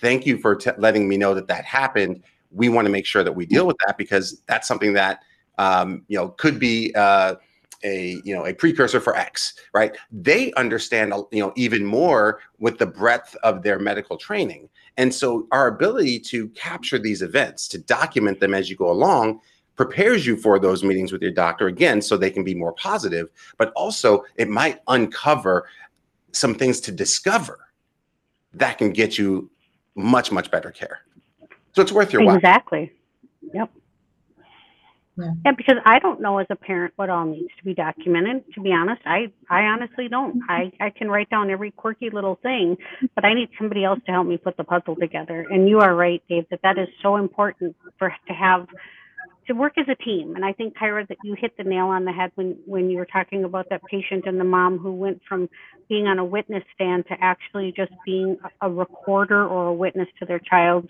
[0.00, 2.22] Thank you for t- letting me know that that happened.
[2.54, 5.22] We want to make sure that we deal with that because that's something that
[5.58, 7.36] um, you know could be uh,
[7.82, 9.96] a you know a precursor for X, right?
[10.10, 15.46] They understand you know even more with the breadth of their medical training, and so
[15.52, 19.40] our ability to capture these events, to document them as you go along,
[19.76, 23.28] prepares you for those meetings with your doctor again so they can be more positive
[23.58, 25.68] but also it might uncover
[26.32, 27.68] some things to discover
[28.52, 29.50] that can get you
[29.96, 31.00] much much better care
[31.74, 32.36] so it's worth your while.
[32.36, 32.92] Exactly.
[33.52, 33.70] Yep.
[35.16, 35.30] Yeah.
[35.44, 38.60] yeah because i don't know as a parent what all needs to be documented to
[38.60, 39.00] be honest.
[39.06, 40.42] I i honestly don't.
[40.48, 42.76] I i can write down every quirky little thing
[43.14, 45.46] but i need somebody else to help me put the puzzle together.
[45.50, 48.66] And you are right dave that that is so important for to have
[49.46, 50.34] to work as a team.
[50.36, 52.98] And I think Kyra that you hit the nail on the head when when you
[52.98, 55.48] were talking about that patient and the mom who went from
[55.88, 60.26] being on a witness stand to actually just being a recorder or a witness to
[60.26, 60.88] their child's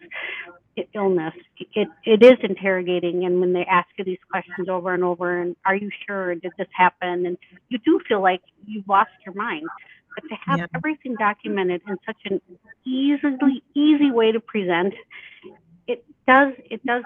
[0.95, 1.35] illness.
[1.75, 5.57] It it is interrogating, and when they ask you these questions over and over, and
[5.65, 6.35] are you sure?
[6.35, 7.27] Did this happen?
[7.27, 9.67] And you do feel like you've lost your mind.
[10.15, 10.67] But to have yeah.
[10.75, 12.41] everything documented in such an
[12.85, 14.95] easily easy way to present,
[15.87, 17.03] it does it does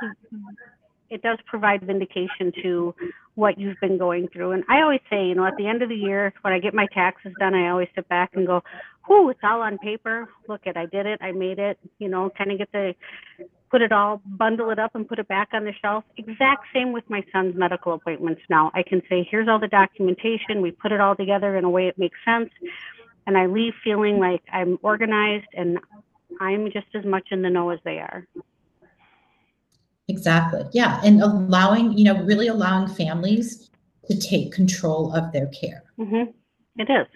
[1.11, 2.94] it does provide vindication to
[3.35, 4.52] what you've been going through.
[4.52, 6.74] And I always say, you know, at the end of the year, when I get
[6.74, 8.62] my taxes done, I always sit back and go,
[9.09, 10.28] "Whoo, it's all on paper.
[10.48, 11.20] Look at, I did it.
[11.22, 12.94] I made it." You know, kind of get the
[13.70, 16.04] put it all, bundle it up, and put it back on the shelf.
[16.16, 18.42] Exact same with my son's medical appointments.
[18.48, 20.62] Now I can say, "Here's all the documentation.
[20.62, 22.50] We put it all together in a way it makes sense,"
[23.26, 25.78] and I leave feeling like I'm organized and
[26.40, 28.26] I'm just as much in the know as they are.
[30.09, 30.64] Exactly.
[30.72, 31.00] Yeah.
[31.04, 33.70] And allowing, you know, really allowing families
[34.07, 35.85] to take control of their care.
[35.98, 36.31] Mm-hmm.
[36.78, 37.07] It is.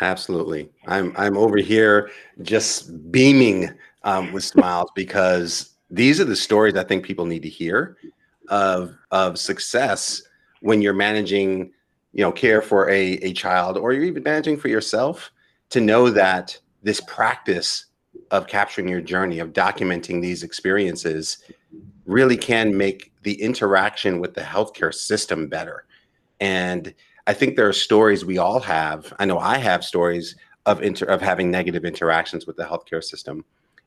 [0.00, 0.70] Absolutely.
[0.86, 2.10] I'm I'm over here
[2.42, 3.70] just beaming
[4.04, 7.96] um, with smiles because these are the stories I think people need to hear
[8.48, 10.22] of of success
[10.60, 11.72] when you're managing,
[12.12, 15.30] you know, care for a, a child or you're even managing for yourself
[15.70, 17.86] to know that this practice
[18.30, 21.38] of capturing your journey, of documenting these experiences,
[22.06, 25.84] really can make the interaction with the healthcare system better.
[26.40, 26.94] And
[27.26, 29.12] I think there are stories we all have.
[29.18, 33.44] I know I have stories of inter- of having negative interactions with the healthcare system,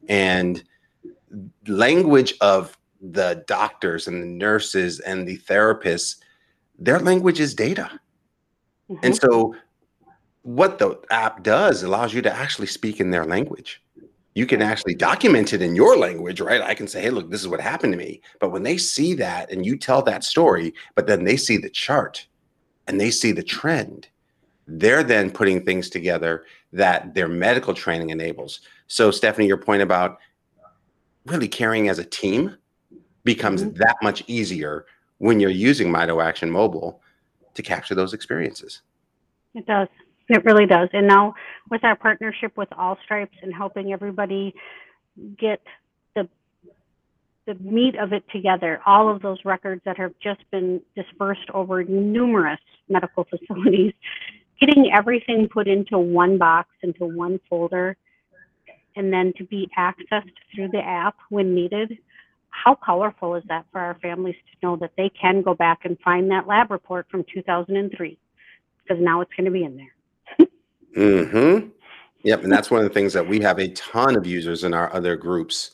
[0.08, 0.64] and
[1.68, 6.18] language of the doctors and the nurses and the therapists,
[6.78, 7.90] their language is data.
[8.90, 9.06] Mm-hmm.
[9.06, 9.56] And so,
[10.44, 13.82] what the app does allows you to actually speak in their language
[14.34, 16.62] you can actually document it in your language, right?
[16.62, 18.22] I can say, hey, look, this is what happened to me.
[18.40, 21.70] But when they see that and you tell that story, but then they see the
[21.70, 22.26] chart
[22.88, 24.08] and they see the trend,
[24.68, 28.62] they're then putting things together that their medical training enables.
[28.88, 30.20] So, Stephanie, your point about
[31.26, 32.56] really caring as a team
[33.24, 33.78] becomes mm-hmm.
[33.78, 34.86] that much easier
[35.18, 37.02] when you're using Mito Action Mobile
[37.54, 38.82] to capture those experiences.
[39.54, 39.88] It does.
[40.30, 40.90] It really does.
[40.94, 41.36] And now
[41.70, 44.56] with our partnership with All Stripes and helping everybody
[45.38, 45.62] get
[46.16, 46.28] the
[47.46, 51.84] the meat of it together, all of those records that have just been dispersed over
[51.84, 53.94] numerous medical facilities,
[54.62, 57.98] getting everything put into one box, into one folder,
[58.96, 61.98] and then to be accessed through the app when needed.
[62.52, 65.98] How powerful is that for our families to know that they can go back and
[66.00, 68.18] find that lab report from 2003?
[68.84, 70.48] Because now it's going to be in there.
[70.96, 71.70] Mm-hmm.
[72.24, 72.44] Yep.
[72.44, 74.94] And that's one of the things that we have a ton of users in our
[74.94, 75.72] other groups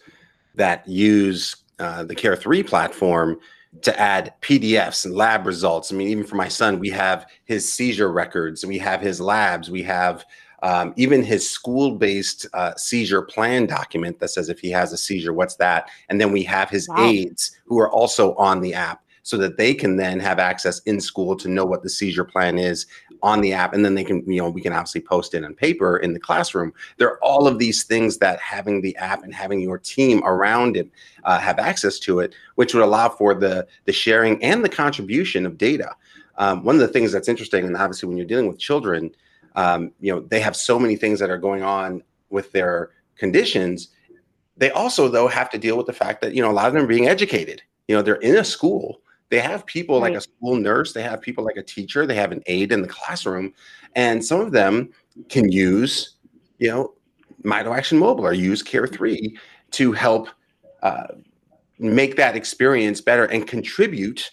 [0.56, 3.40] that use uh, the Care 3 platform
[3.82, 5.92] to add PDFs and lab results.
[5.92, 9.70] I mean, even for my son, we have his seizure records, we have his labs,
[9.70, 10.26] we have
[10.64, 14.98] um, even his school based uh, seizure plan document that says if he has a
[14.98, 15.90] seizure, what's that?
[16.10, 17.06] And then we have his wow.
[17.06, 21.02] aides who are also on the app so that they can then have access in
[21.02, 22.88] school to know what the seizure plan is
[23.22, 25.54] on the app and then they can you know we can obviously post it on
[25.54, 26.74] paper in the classroom.
[26.98, 30.78] There are all of these things that having the app and having your team around
[30.78, 30.90] it
[31.24, 35.46] uh, have access to it which would allow for the the sharing and the contribution
[35.46, 35.96] of data.
[36.38, 39.12] Um, one of the things that's interesting and obviously when you're dealing with children
[39.56, 43.90] um, you know they have so many things that are going on with their conditions.
[44.56, 46.74] They also though have to deal with the fact that you know a lot of
[46.74, 47.62] them are being educated.
[47.88, 50.14] You know they're in a school they have people right.
[50.14, 52.82] like a school nurse, they have people like a teacher, they have an aide in
[52.82, 53.54] the classroom,
[53.96, 54.90] and some of them
[55.30, 56.16] can use,
[56.60, 56.94] you know,
[57.44, 59.38] Mito Action Mobile or use Care 3
[59.72, 60.30] to help
[60.82, 61.08] uh,
[61.80, 64.32] make that experience better and contribute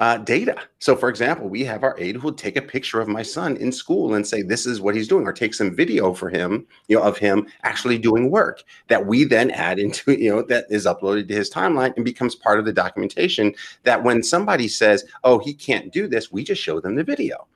[0.00, 0.56] uh, data.
[0.78, 3.56] So, for example, we have our aide who will take a picture of my son
[3.58, 6.66] in school and say, "This is what he's doing," or take some video for him,
[6.88, 10.64] you know, of him actually doing work that we then add into, you know, that
[10.70, 13.54] is uploaded to his timeline and becomes part of the documentation.
[13.84, 17.46] That when somebody says, "Oh, he can't do this," we just show them the video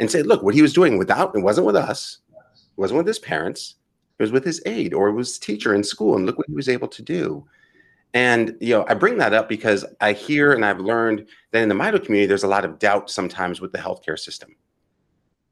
[0.00, 3.06] and say, "Look, what he was doing without it wasn't with us, it wasn't with
[3.06, 3.76] his parents,
[4.18, 6.54] it was with his aide or it was teacher in school, and look what he
[6.54, 7.46] was able to do."
[8.14, 11.68] And you know, I bring that up because I hear and I've learned that in
[11.68, 14.54] the Mito community, there's a lot of doubt sometimes with the healthcare system,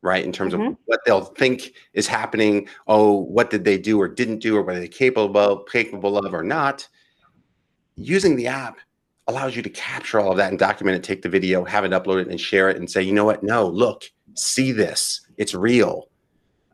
[0.00, 0.24] right?
[0.24, 0.68] In terms mm-hmm.
[0.68, 2.68] of what they'll think is happening.
[2.86, 6.44] Oh, what did they do or didn't do, or were they capable capable of or
[6.44, 6.88] not?
[7.96, 8.78] Using the app
[9.26, 11.90] allows you to capture all of that and document it, take the video, have it
[11.90, 13.42] uploaded, and share it, and say, you know what?
[13.42, 14.04] No, look,
[14.34, 15.26] see this.
[15.36, 16.08] It's real.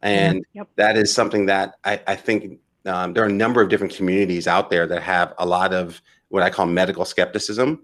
[0.03, 0.68] And yep.
[0.76, 4.47] that is something that I, I think um, there are a number of different communities
[4.47, 7.82] out there that have a lot of what I call medical skepticism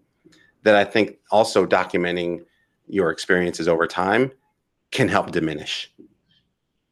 [0.63, 2.45] that I think also documenting
[2.87, 4.33] your experiences over time
[4.91, 5.93] can help diminish.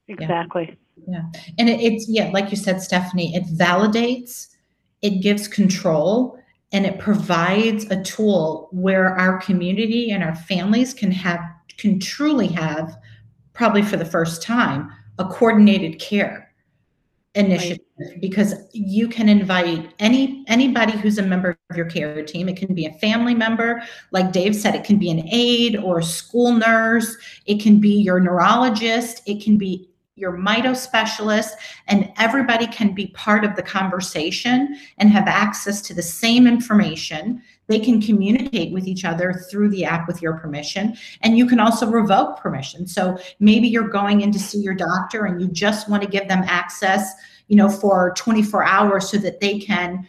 [0.09, 0.77] Exactly.
[1.09, 1.23] Yeah.
[1.59, 4.49] And it, it's, yeah, like you said, Stephanie, it validates,
[5.01, 6.39] it gives control,
[6.73, 11.41] and it provides a tool where our community and our families can have,
[11.77, 12.97] can truly have,
[13.53, 16.52] probably for the first time, a coordinated care
[17.35, 18.21] initiative right.
[18.21, 22.49] because you can invite any anybody who's a member of your care team.
[22.49, 23.83] It can be a family member.
[24.11, 27.17] Like dave said it can be an aide or a school nurse.
[27.47, 29.23] It can be your neurologist.
[29.27, 31.57] It can be your mito specialist
[31.87, 37.43] and everybody can be part of the conversation and have access to the same information.
[37.67, 41.59] They can communicate with each other through the app with your permission and you can
[41.59, 42.87] also revoke permission.
[42.87, 46.29] So maybe you're going in to see your doctor and you just want to give
[46.29, 47.15] them access
[47.49, 50.07] you know for 24 hours so that they can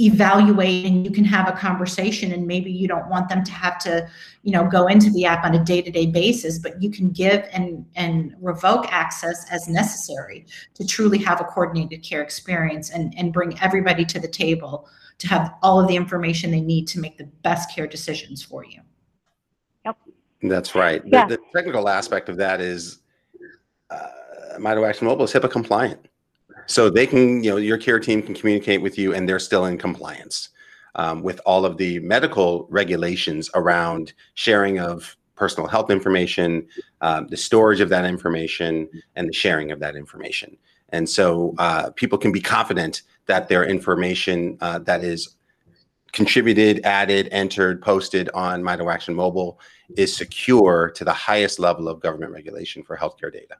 [0.00, 3.78] evaluate and you can have a conversation and maybe you don't want them to have
[3.78, 4.08] to
[4.42, 7.84] you know go into the app on a day-to-day basis but you can give and
[7.94, 13.58] and revoke access as necessary to truly have a coordinated care experience and and bring
[13.60, 14.88] everybody to the table
[15.18, 18.64] to have all of the information they need to make the best care decisions for
[18.64, 18.80] you.
[19.84, 19.96] Yep.
[20.42, 21.02] That's right.
[21.06, 21.26] Yeah.
[21.26, 22.98] the, the technical aspect of that is
[23.90, 24.08] uh,
[24.58, 26.08] Mito Mobile is HIPAA compliant
[26.66, 29.66] so they can, you know, your care team can communicate with you and they're still
[29.66, 30.50] in compliance
[30.94, 36.66] um, with all of the medical regulations around sharing of personal health information,
[37.00, 40.56] um, the storage of that information, and the sharing of that information.
[40.90, 45.36] And so uh, people can be confident that their information uh, that is
[46.12, 49.58] contributed, added, entered, posted on Mito Action Mobile
[49.96, 53.56] is secure to the highest level of government regulation for healthcare data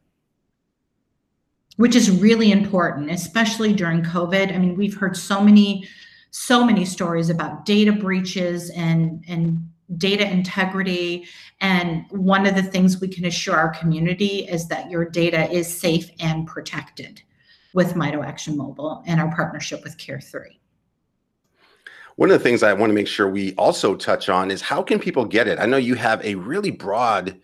[1.77, 4.55] which is really important, especially during COVID.
[4.55, 5.89] I mean, we've heard so many,
[6.31, 9.69] so many stories about data breaches and and
[9.99, 11.27] data integrity.
[11.61, 15.67] And one of the things we can assure our community is that your data is
[15.67, 17.23] safe and protected
[17.75, 20.59] with Mito Action Mobile and our partnership with Care3.
[22.17, 24.83] One of the things I want to make sure we also touch on is how
[24.83, 25.59] can people get it?
[25.59, 27.41] I know you have a really broad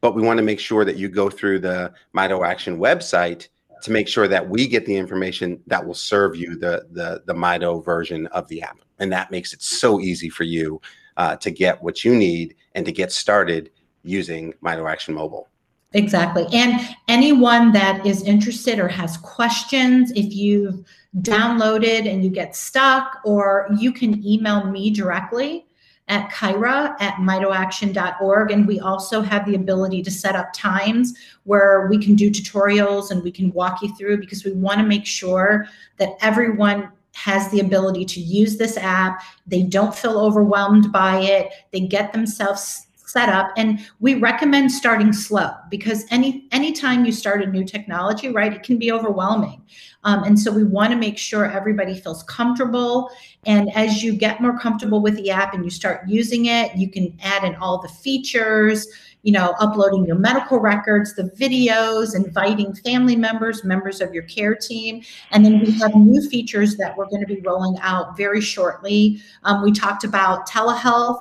[0.00, 3.48] but we want to make sure that you go through the Mito Action website
[3.82, 7.34] to make sure that we get the information that will serve you the the the
[7.34, 8.78] Mito version of the app.
[8.98, 10.80] And that makes it so easy for you
[11.20, 13.70] uh, to get what you need and to get started
[14.02, 15.48] using Mito Action Mobile.
[15.92, 16.46] Exactly.
[16.50, 20.82] And anyone that is interested or has questions, if you've
[21.18, 25.66] downloaded and you get stuck, or you can email me directly
[26.08, 28.50] at Kyra at mitoaction.org.
[28.50, 31.12] And we also have the ability to set up times
[31.44, 34.86] where we can do tutorials and we can walk you through because we want to
[34.86, 35.66] make sure
[35.98, 39.22] that everyone has the ability to use this app.
[39.46, 41.52] They don't feel overwhelmed by it.
[41.72, 47.42] They get themselves set up and we recommend starting slow because any anytime you start
[47.42, 49.60] a new technology right it can be overwhelming
[50.04, 53.10] um, and so we want to make sure everybody feels comfortable
[53.46, 56.88] and as you get more comfortable with the app and you start using it you
[56.88, 58.86] can add in all the features
[59.22, 64.54] you know, uploading your medical records, the videos, inviting family members, members of your care
[64.54, 65.02] team.
[65.30, 69.20] And then we have new features that we're going to be rolling out very shortly.
[69.44, 71.20] Um, we talked about telehealth.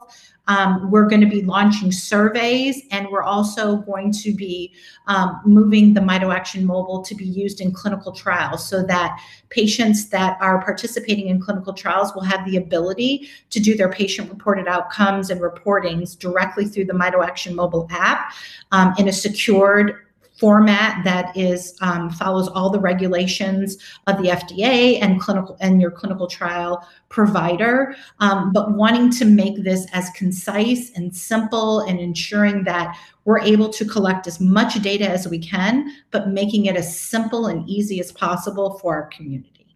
[0.49, 4.73] Um, we're going to be launching surveys, and we're also going to be
[5.05, 10.09] um, moving the Mito Action Mobile to be used in clinical trials so that patients
[10.09, 14.67] that are participating in clinical trials will have the ability to do their patient reported
[14.67, 18.33] outcomes and reportings directly through the Mito Action Mobile app
[18.71, 20.05] um, in a secured
[20.39, 23.77] format that is um, follows all the regulations
[24.07, 29.63] of the FDA and clinical and your clinical trial provider, um, but wanting to make
[29.63, 35.07] this as concise and simple and ensuring that we're able to collect as much data
[35.07, 39.75] as we can, but making it as simple and easy as possible for our community.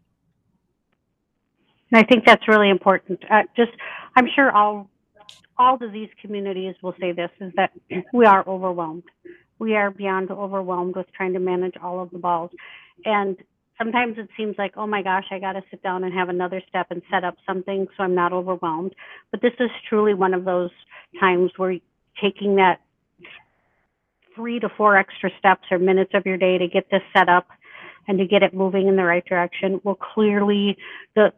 [1.91, 3.23] And I think that's really important.
[3.29, 3.71] Uh, just,
[4.15, 4.89] I'm sure all
[5.55, 7.71] all disease communities will say this is that
[8.11, 9.03] we are overwhelmed
[9.63, 12.51] we are beyond overwhelmed with trying to manage all of the balls.
[13.05, 13.37] And
[13.77, 16.61] sometimes it seems like, oh my gosh, I got to sit down and have another
[16.67, 18.93] step and set up something so I'm not overwhelmed.
[19.31, 20.69] But this is truly one of those
[21.17, 21.77] times where
[22.21, 22.81] taking that
[24.35, 27.47] three to four extra steps or minutes of your day to get this set up
[28.09, 30.75] and to get it moving in the right direction will clearly
[31.15, 31.31] the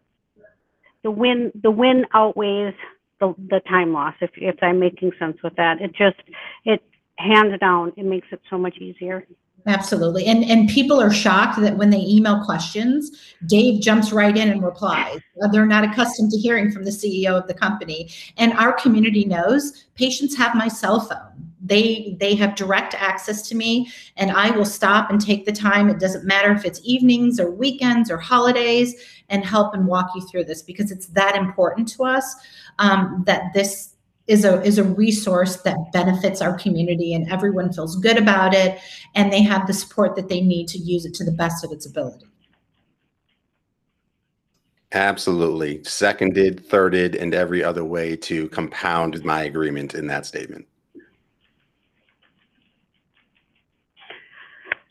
[1.04, 2.74] the win the win outweighs
[3.20, 5.80] the, the time loss if if I'm making sense with that.
[5.80, 6.18] It just
[6.64, 6.82] it
[7.18, 9.26] hands down, it makes it so much easier.
[9.68, 10.26] Absolutely.
[10.26, 14.64] And and people are shocked that when they email questions, Dave jumps right in and
[14.64, 15.20] replies.
[15.42, 18.12] Uh, they're not accustomed to hearing from the CEO of the company.
[18.38, 21.52] And our community knows patients have my cell phone.
[21.64, 25.90] They they have direct access to me and I will stop and take the time.
[25.90, 28.94] It doesn't matter if it's evenings or weekends or holidays
[29.30, 32.36] and help and walk you through this because it's that important to us
[32.78, 33.95] um, that this
[34.28, 38.80] is a is a resource that benefits our community and everyone feels good about it.
[39.14, 41.72] And they have the support that they need to use it to the best of
[41.72, 42.26] its ability.
[44.94, 45.84] Absolutely.
[45.84, 50.66] Seconded thirded and every other way to compound my agreement in that statement.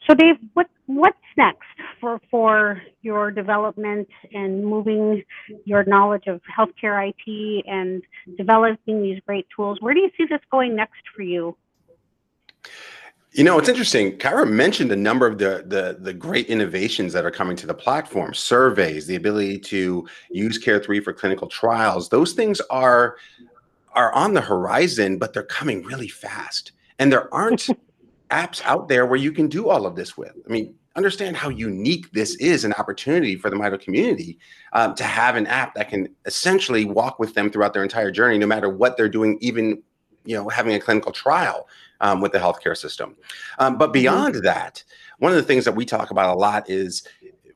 [0.06, 1.62] So dave what what's next
[2.04, 5.24] for for your development and moving
[5.64, 8.02] your knowledge of healthcare IT and
[8.36, 9.78] developing these great tools?
[9.80, 11.56] Where do you see this going next for you?
[13.32, 14.18] You know, it's interesting.
[14.18, 17.74] Kyra mentioned a number of the, the the great innovations that are coming to the
[17.74, 18.34] platform.
[18.34, 22.10] Surveys, the ability to use Care3 for clinical trials.
[22.10, 23.16] Those things are
[23.92, 26.72] are on the horizon, but they're coming really fast.
[26.98, 27.68] And there aren't
[28.30, 30.34] apps out there where you can do all of this with.
[30.46, 34.38] I mean, understand how unique this is an opportunity for the Mito community
[34.72, 38.38] um, to have an app that can essentially walk with them throughout their entire journey,
[38.38, 39.82] no matter what they're doing, even
[40.24, 41.68] you know having a clinical trial
[42.00, 43.16] um, with the healthcare system.
[43.58, 43.92] Um, but mm-hmm.
[43.92, 44.82] beyond that,
[45.18, 47.06] one of the things that we talk about a lot is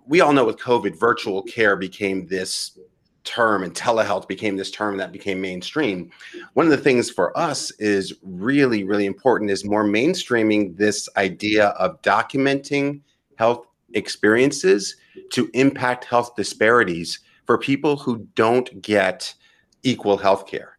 [0.06, 2.78] we all know with COVID, virtual care became this
[3.24, 6.10] term and telehealth became this term that became mainstream
[6.54, 11.66] one of the things for us is really really important is more mainstreaming this idea
[11.70, 13.00] of documenting
[13.38, 14.96] health experiences
[15.32, 19.34] to impact health disparities for people who don't get
[19.82, 20.78] equal health care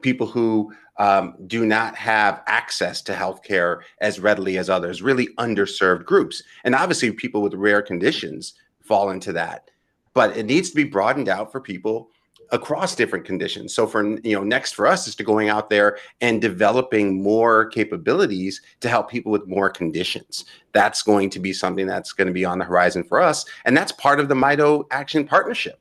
[0.00, 6.04] people who um, do not have access to healthcare as readily as others really underserved
[6.04, 6.42] groups.
[6.64, 9.70] And obviously people with rare conditions fall into that.
[10.14, 12.10] But it needs to be broadened out for people
[12.50, 13.74] across different conditions.
[13.74, 17.66] So for you know next for us is to going out there and developing more
[17.66, 20.44] capabilities to help people with more conditions.
[20.72, 23.76] That's going to be something that's going to be on the horizon for us and
[23.76, 25.80] that's part of the Mito Action partnership.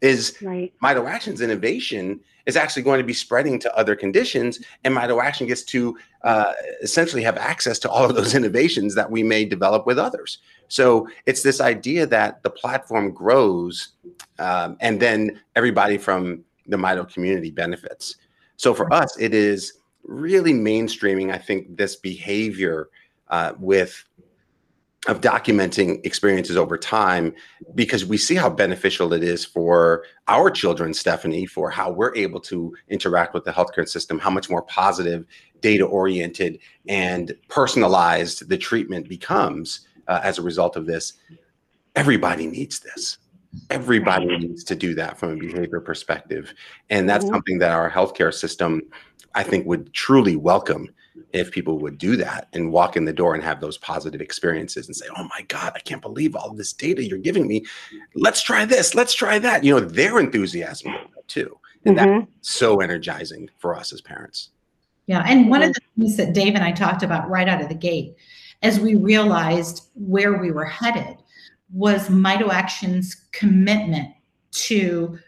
[0.00, 0.72] Is right.
[0.82, 5.46] Mito Action's innovation is actually going to be spreading to other conditions and Mito Action
[5.46, 6.52] gets to uh,
[6.82, 10.38] essentially have access to all of those innovations that we may develop with others.
[10.68, 13.90] So it's this idea that the platform grows
[14.42, 18.16] um, and then everybody from the Mito community benefits.
[18.56, 19.74] So for us, it is
[20.04, 22.88] really mainstreaming, I think, this behavior
[23.28, 24.04] uh, with
[25.08, 27.34] of documenting experiences over time
[27.74, 32.38] because we see how beneficial it is for our children, Stephanie, for how we're able
[32.38, 35.26] to interact with the healthcare system, how much more positive,
[35.60, 41.14] data oriented, and personalized the treatment becomes uh, as a result of this.
[41.96, 43.18] Everybody needs this.
[43.70, 46.54] Everybody needs to do that from a behavior perspective.
[46.90, 47.34] And that's mm-hmm.
[47.34, 48.82] something that our healthcare system,
[49.34, 50.88] I think, would truly welcome
[51.32, 54.86] if people would do that and walk in the door and have those positive experiences
[54.86, 57.64] and say, Oh my God, I can't believe all this data you're giving me.
[58.14, 59.64] Let's try this, let's try that.
[59.64, 60.92] You know, their enthusiasm
[61.26, 61.58] too.
[61.84, 62.20] And mm-hmm.
[62.20, 64.50] that's so energizing for us as parents.
[65.06, 65.24] Yeah.
[65.26, 67.74] And one of the things that Dave and I talked about right out of the
[67.74, 68.14] gate
[68.62, 71.16] as we realized where we were headed
[71.72, 74.08] was Mito Action's commitment
[74.52, 75.18] to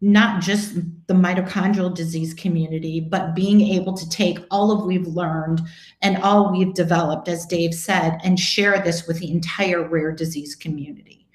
[0.00, 0.74] not just
[1.06, 5.62] the mitochondrial disease community, but being able to take all of we've learned
[6.02, 10.54] and all we've developed, as Dave said, and share this with the entire rare disease
[10.54, 11.26] community.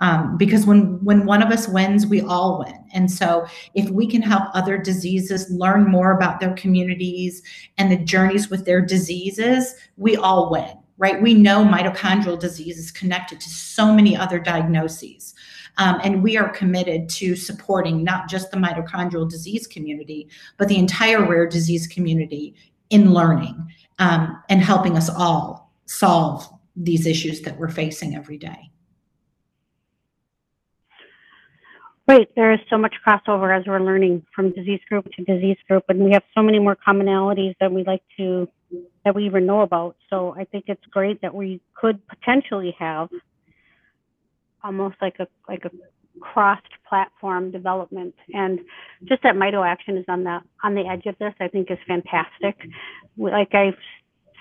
[0.00, 2.84] Um, because when when one of us wins, we all win.
[2.92, 7.42] And so, if we can help other diseases learn more about their communities
[7.78, 11.20] and the journeys with their diseases, we all win right?
[11.20, 15.34] We know mitochondrial disease is connected to so many other diagnoses.
[15.78, 20.78] Um, and we are committed to supporting not just the mitochondrial disease community, but the
[20.78, 22.54] entire rare disease community
[22.88, 23.66] in learning
[23.98, 28.70] um, and helping us all solve these issues that we're facing every day.
[32.08, 35.84] Right, there is so much crossover as we're learning from disease group to disease group,
[35.88, 38.48] and we have so many more commonalities that we like to
[39.06, 39.94] that we even know about.
[40.10, 43.08] So I think it's great that we could potentially have
[44.64, 45.70] almost like a like a
[46.18, 48.16] crossed platform development.
[48.34, 48.58] And
[49.04, 51.78] just that mito action is on the on the edge of this i think is
[51.86, 52.68] fantastic.
[53.16, 53.78] Like i've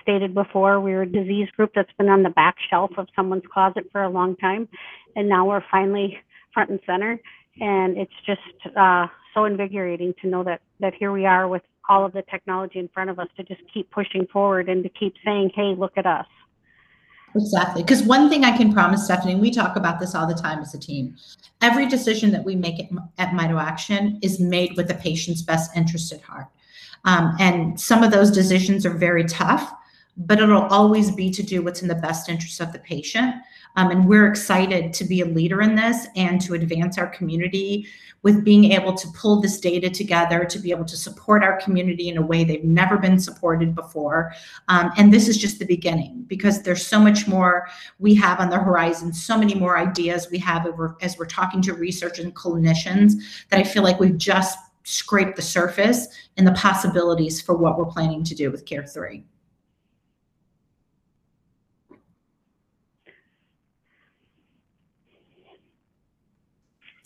[0.01, 3.83] stated before we're a disease group that's been on the back shelf of someone's closet
[3.91, 4.67] for a long time.
[5.15, 6.17] And now we're finally
[6.55, 7.19] front and center.
[7.59, 9.05] And it's just uh,
[9.35, 12.87] so invigorating to know that that here we are with all of the technology in
[12.89, 16.05] front of us to just keep pushing forward and to keep saying, hey, look at
[16.05, 16.27] us.
[17.35, 17.83] Exactly.
[17.83, 20.73] Because one thing I can promise, Stephanie, we talk about this all the time as
[20.73, 21.17] a team.
[21.61, 25.75] Every decision that we make at, at Mito Action is made with the patient's best
[25.75, 26.47] interest at heart.
[27.03, 29.73] Um, and some of those decisions are very tough,
[30.17, 33.35] but it'll always be to do what's in the best interest of the patient.
[33.75, 37.87] Um, and we're excited to be a leader in this and to advance our community
[38.25, 42.09] with being able to pull this data together to be able to support our community
[42.09, 44.33] in a way they've never been supported before.
[44.67, 47.67] Um, and this is just the beginning because there's so much more
[47.99, 51.61] we have on the horizon, so many more ideas we have over, as we're talking
[51.61, 53.13] to researchers and clinicians
[53.51, 56.07] that I feel like we've just scraped the surface
[56.37, 59.23] and the possibilities for what we're planning to do with Care 3.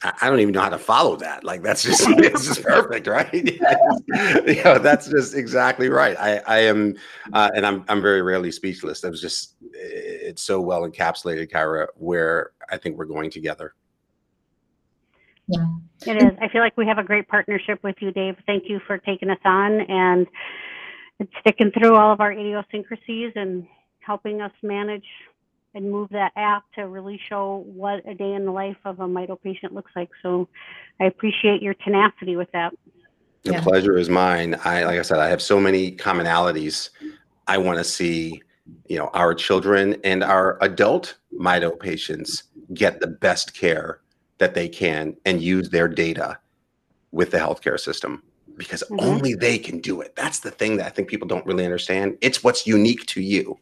[0.02, 1.44] I don't even know how to follow that.
[1.44, 3.34] Like that's just it's just perfect, right?
[3.34, 6.18] you know, that's just exactly right.
[6.18, 6.96] I I am,
[7.34, 9.02] uh, and I'm I'm very rarely speechless.
[9.02, 13.74] That was just it's so well encapsulated, Kyra, where I think we're going together.
[15.48, 15.66] Yeah,
[16.06, 16.38] it is.
[16.42, 18.36] I feel like we have a great partnership with you, Dave.
[18.46, 20.28] Thank you for taking us on and
[21.42, 23.68] sticking through all of our idiosyncrasies and
[24.00, 25.06] helping us manage
[25.74, 29.08] and move that app to really show what a day in the life of a
[29.08, 30.10] mito patient looks like.
[30.22, 30.48] So
[31.00, 32.74] I appreciate your tenacity with that.
[33.44, 33.62] The yeah.
[33.62, 34.60] pleasure is mine.
[34.66, 36.90] I like I said, I have so many commonalities.
[37.48, 38.42] I want to see,
[38.88, 42.44] you know, our children and our adult mito patients
[42.74, 44.02] get the best care
[44.40, 46.38] that they can and use their data
[47.12, 48.24] with the healthcare system
[48.58, 49.02] because Mhm.
[49.02, 50.16] only they can do it.
[50.16, 52.18] That's the thing that I think people don't really understand.
[52.22, 53.58] It's what's unique to you.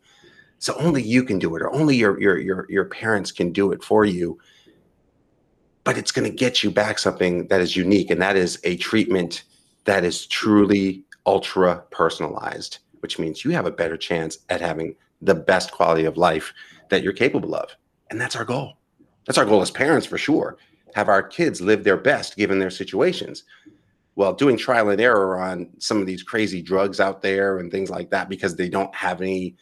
[0.60, 3.72] So only you can do it, or only your your your your parents can do
[3.72, 4.40] it for you.
[5.84, 8.76] But it's going to get you back something that is unique, and that is a
[8.78, 9.44] treatment
[9.86, 15.36] that is truly ultra personalized, which means you have a better chance at having the
[15.36, 16.54] best quality of life
[16.90, 17.70] that you're capable of.
[18.10, 18.78] And that's our goal.
[19.26, 20.58] That's our goal as parents for sure.
[20.96, 23.44] Have our kids live their best given their situations.
[24.16, 27.90] Well, doing trial and error on some of these crazy drugs out there and things
[27.90, 29.56] like that because they don't have any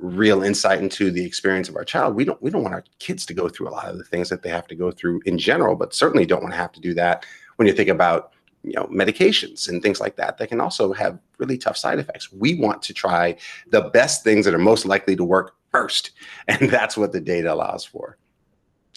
[0.00, 2.14] real insight into the experience of our child.
[2.14, 4.28] We don't we don't want our kids to go through a lot of the things
[4.30, 6.80] that they have to go through in general, but certainly don't want to have to
[6.80, 7.26] do that
[7.56, 8.32] when you think about
[8.62, 12.32] you know medications and things like that that can also have really tough side effects.
[12.32, 13.36] We want to try
[13.68, 16.12] the best things that are most likely to work first,
[16.48, 18.16] and that's what the data allows for.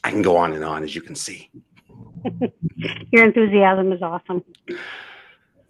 [0.04, 1.50] I can go on and on as you can see.
[3.12, 4.44] Your enthusiasm is awesome.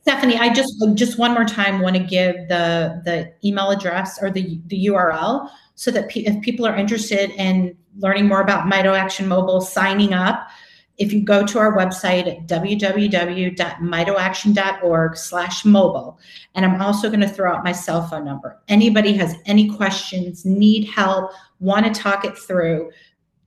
[0.04, 4.30] Stephanie, I just just one more time want to give the the email address or
[4.30, 8.98] the the URL so that pe- if people are interested in learning more about Mito
[8.98, 10.50] Action Mobile, signing up,
[10.98, 16.20] if you go to our website at www.mitoaction.org slash mobile,
[16.54, 18.62] and I'm also going to throw out my cell phone number.
[18.68, 21.32] Anybody has any questions, need help,
[21.62, 22.92] want to talk it through,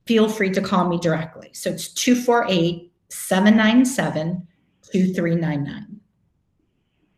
[0.07, 1.51] feel free to call me directly.
[1.53, 4.49] So it's 248 797
[4.91, 5.96] 2399.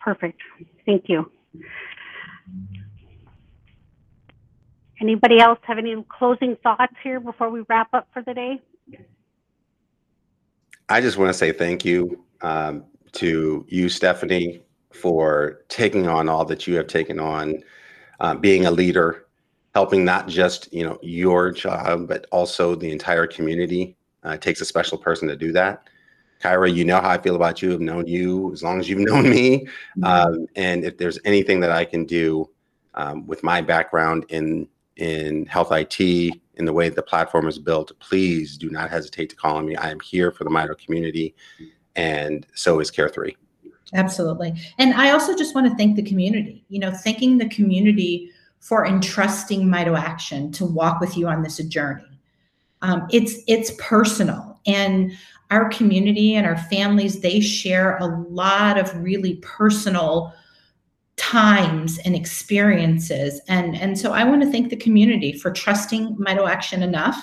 [0.01, 0.41] Perfect.
[0.87, 1.31] Thank you.
[5.01, 8.61] Anybody else have any closing thoughts here before we wrap up for the day?
[10.89, 16.45] I just want to say thank you um, to you, Stephanie, for taking on all
[16.47, 17.63] that you have taken on,
[18.21, 19.27] uh, being a leader,
[19.75, 23.97] helping not just you know your job but also the entire community.
[24.25, 25.89] Uh, it takes a special person to do that.
[26.41, 27.73] Kyra, you know how I feel about you.
[27.73, 29.67] I've known you as long as you've known me,
[30.03, 32.49] um, and if there's anything that I can do
[32.95, 37.93] um, with my background in in health IT, in the way the platform is built,
[38.01, 39.77] please do not hesitate to call on me.
[39.77, 41.35] I am here for the Mito community,
[41.97, 43.35] and so is Care3.
[43.95, 44.55] Absolutely.
[44.79, 48.31] And I also just want to thank the community, you know, thanking the community
[48.61, 52.05] for entrusting Mito Action to walk with you on this journey.
[52.83, 55.13] Um, it's it's personal and
[55.51, 60.33] our community and our families they share a lot of really personal
[61.17, 66.49] times and experiences and and so i want to thank the community for trusting mito
[66.49, 67.23] action enough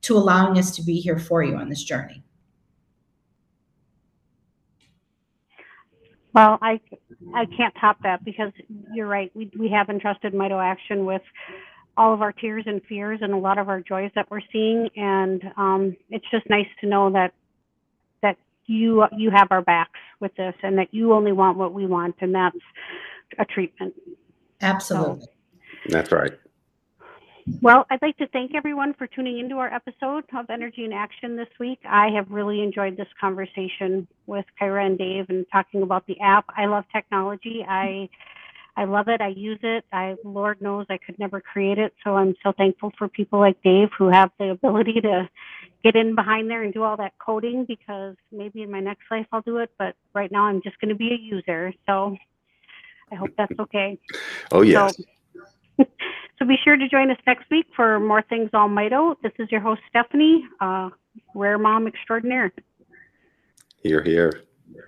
[0.00, 2.22] to allowing us to be here for you on this journey
[6.34, 6.80] Well, I,
[7.34, 8.52] I can't top that because
[8.94, 9.30] you're right.
[9.34, 11.22] We, we have entrusted Mito Action with
[11.96, 14.88] all of our tears and fears and a lot of our joys that we're seeing.
[14.96, 17.34] And um, it's just nice to know that that
[18.66, 22.16] you you have our backs with this and that you only want what we want,
[22.20, 22.56] and that's
[23.38, 23.94] a treatment.
[24.60, 25.26] absolutely
[25.88, 26.32] That's right.
[27.60, 31.36] Well, I'd like to thank everyone for tuning into our episode of Energy in Action
[31.36, 31.80] this week.
[31.88, 36.44] I have really enjoyed this conversation with Kyra and Dave and talking about the app.
[36.56, 37.64] I love technology.
[37.68, 38.08] I
[38.76, 39.20] I love it.
[39.20, 39.84] I use it.
[39.92, 41.92] I Lord knows I could never create it.
[42.04, 45.28] So I'm so thankful for people like Dave who have the ability to
[45.84, 49.26] get in behind there and do all that coding because maybe in my next life
[49.32, 51.72] I'll do it, but right now I'm just going to be a user.
[51.86, 52.16] So
[53.10, 53.98] I hope that's okay.
[54.52, 54.96] Oh yes.
[55.78, 55.84] So,
[56.38, 59.16] so be sure to join us next week for more things all Mito.
[59.22, 60.88] This is your host Stephanie, uh,
[61.34, 62.52] rare mom extraordinaire.
[63.82, 64.44] You're here.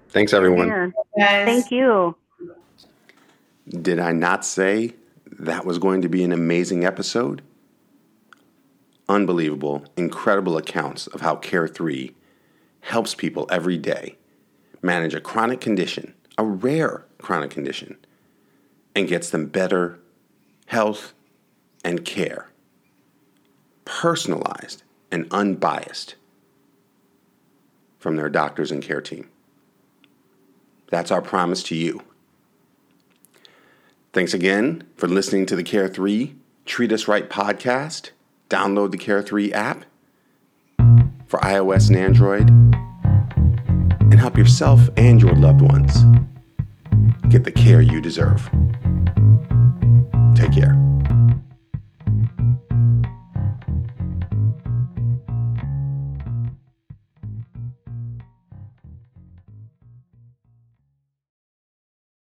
[0.08, 0.68] Thanks everyone.
[0.68, 0.94] Here.
[1.18, 1.44] Guys.
[1.44, 2.16] Thank you.
[3.68, 4.94] Did I not say
[5.26, 7.42] that was going to be an amazing episode?
[9.08, 12.14] Unbelievable, incredible accounts of how Care 3
[12.80, 14.16] helps people every day
[14.82, 17.96] manage a chronic condition, a rare chronic condition,
[18.94, 19.98] and gets them better
[20.66, 21.14] health
[21.82, 22.50] and care.
[23.86, 26.16] Personalized and unbiased
[27.98, 29.30] from their doctors and care team.
[30.90, 32.02] That's our promise to you.
[34.14, 36.36] Thanks again for listening to the Care 3
[36.66, 38.10] Treat Us Right podcast.
[38.48, 39.84] Download the Care 3 app
[41.26, 42.48] for iOS and Android
[44.00, 46.04] and help yourself and your loved ones
[47.28, 48.48] get the care you deserve.
[50.36, 50.83] Take care.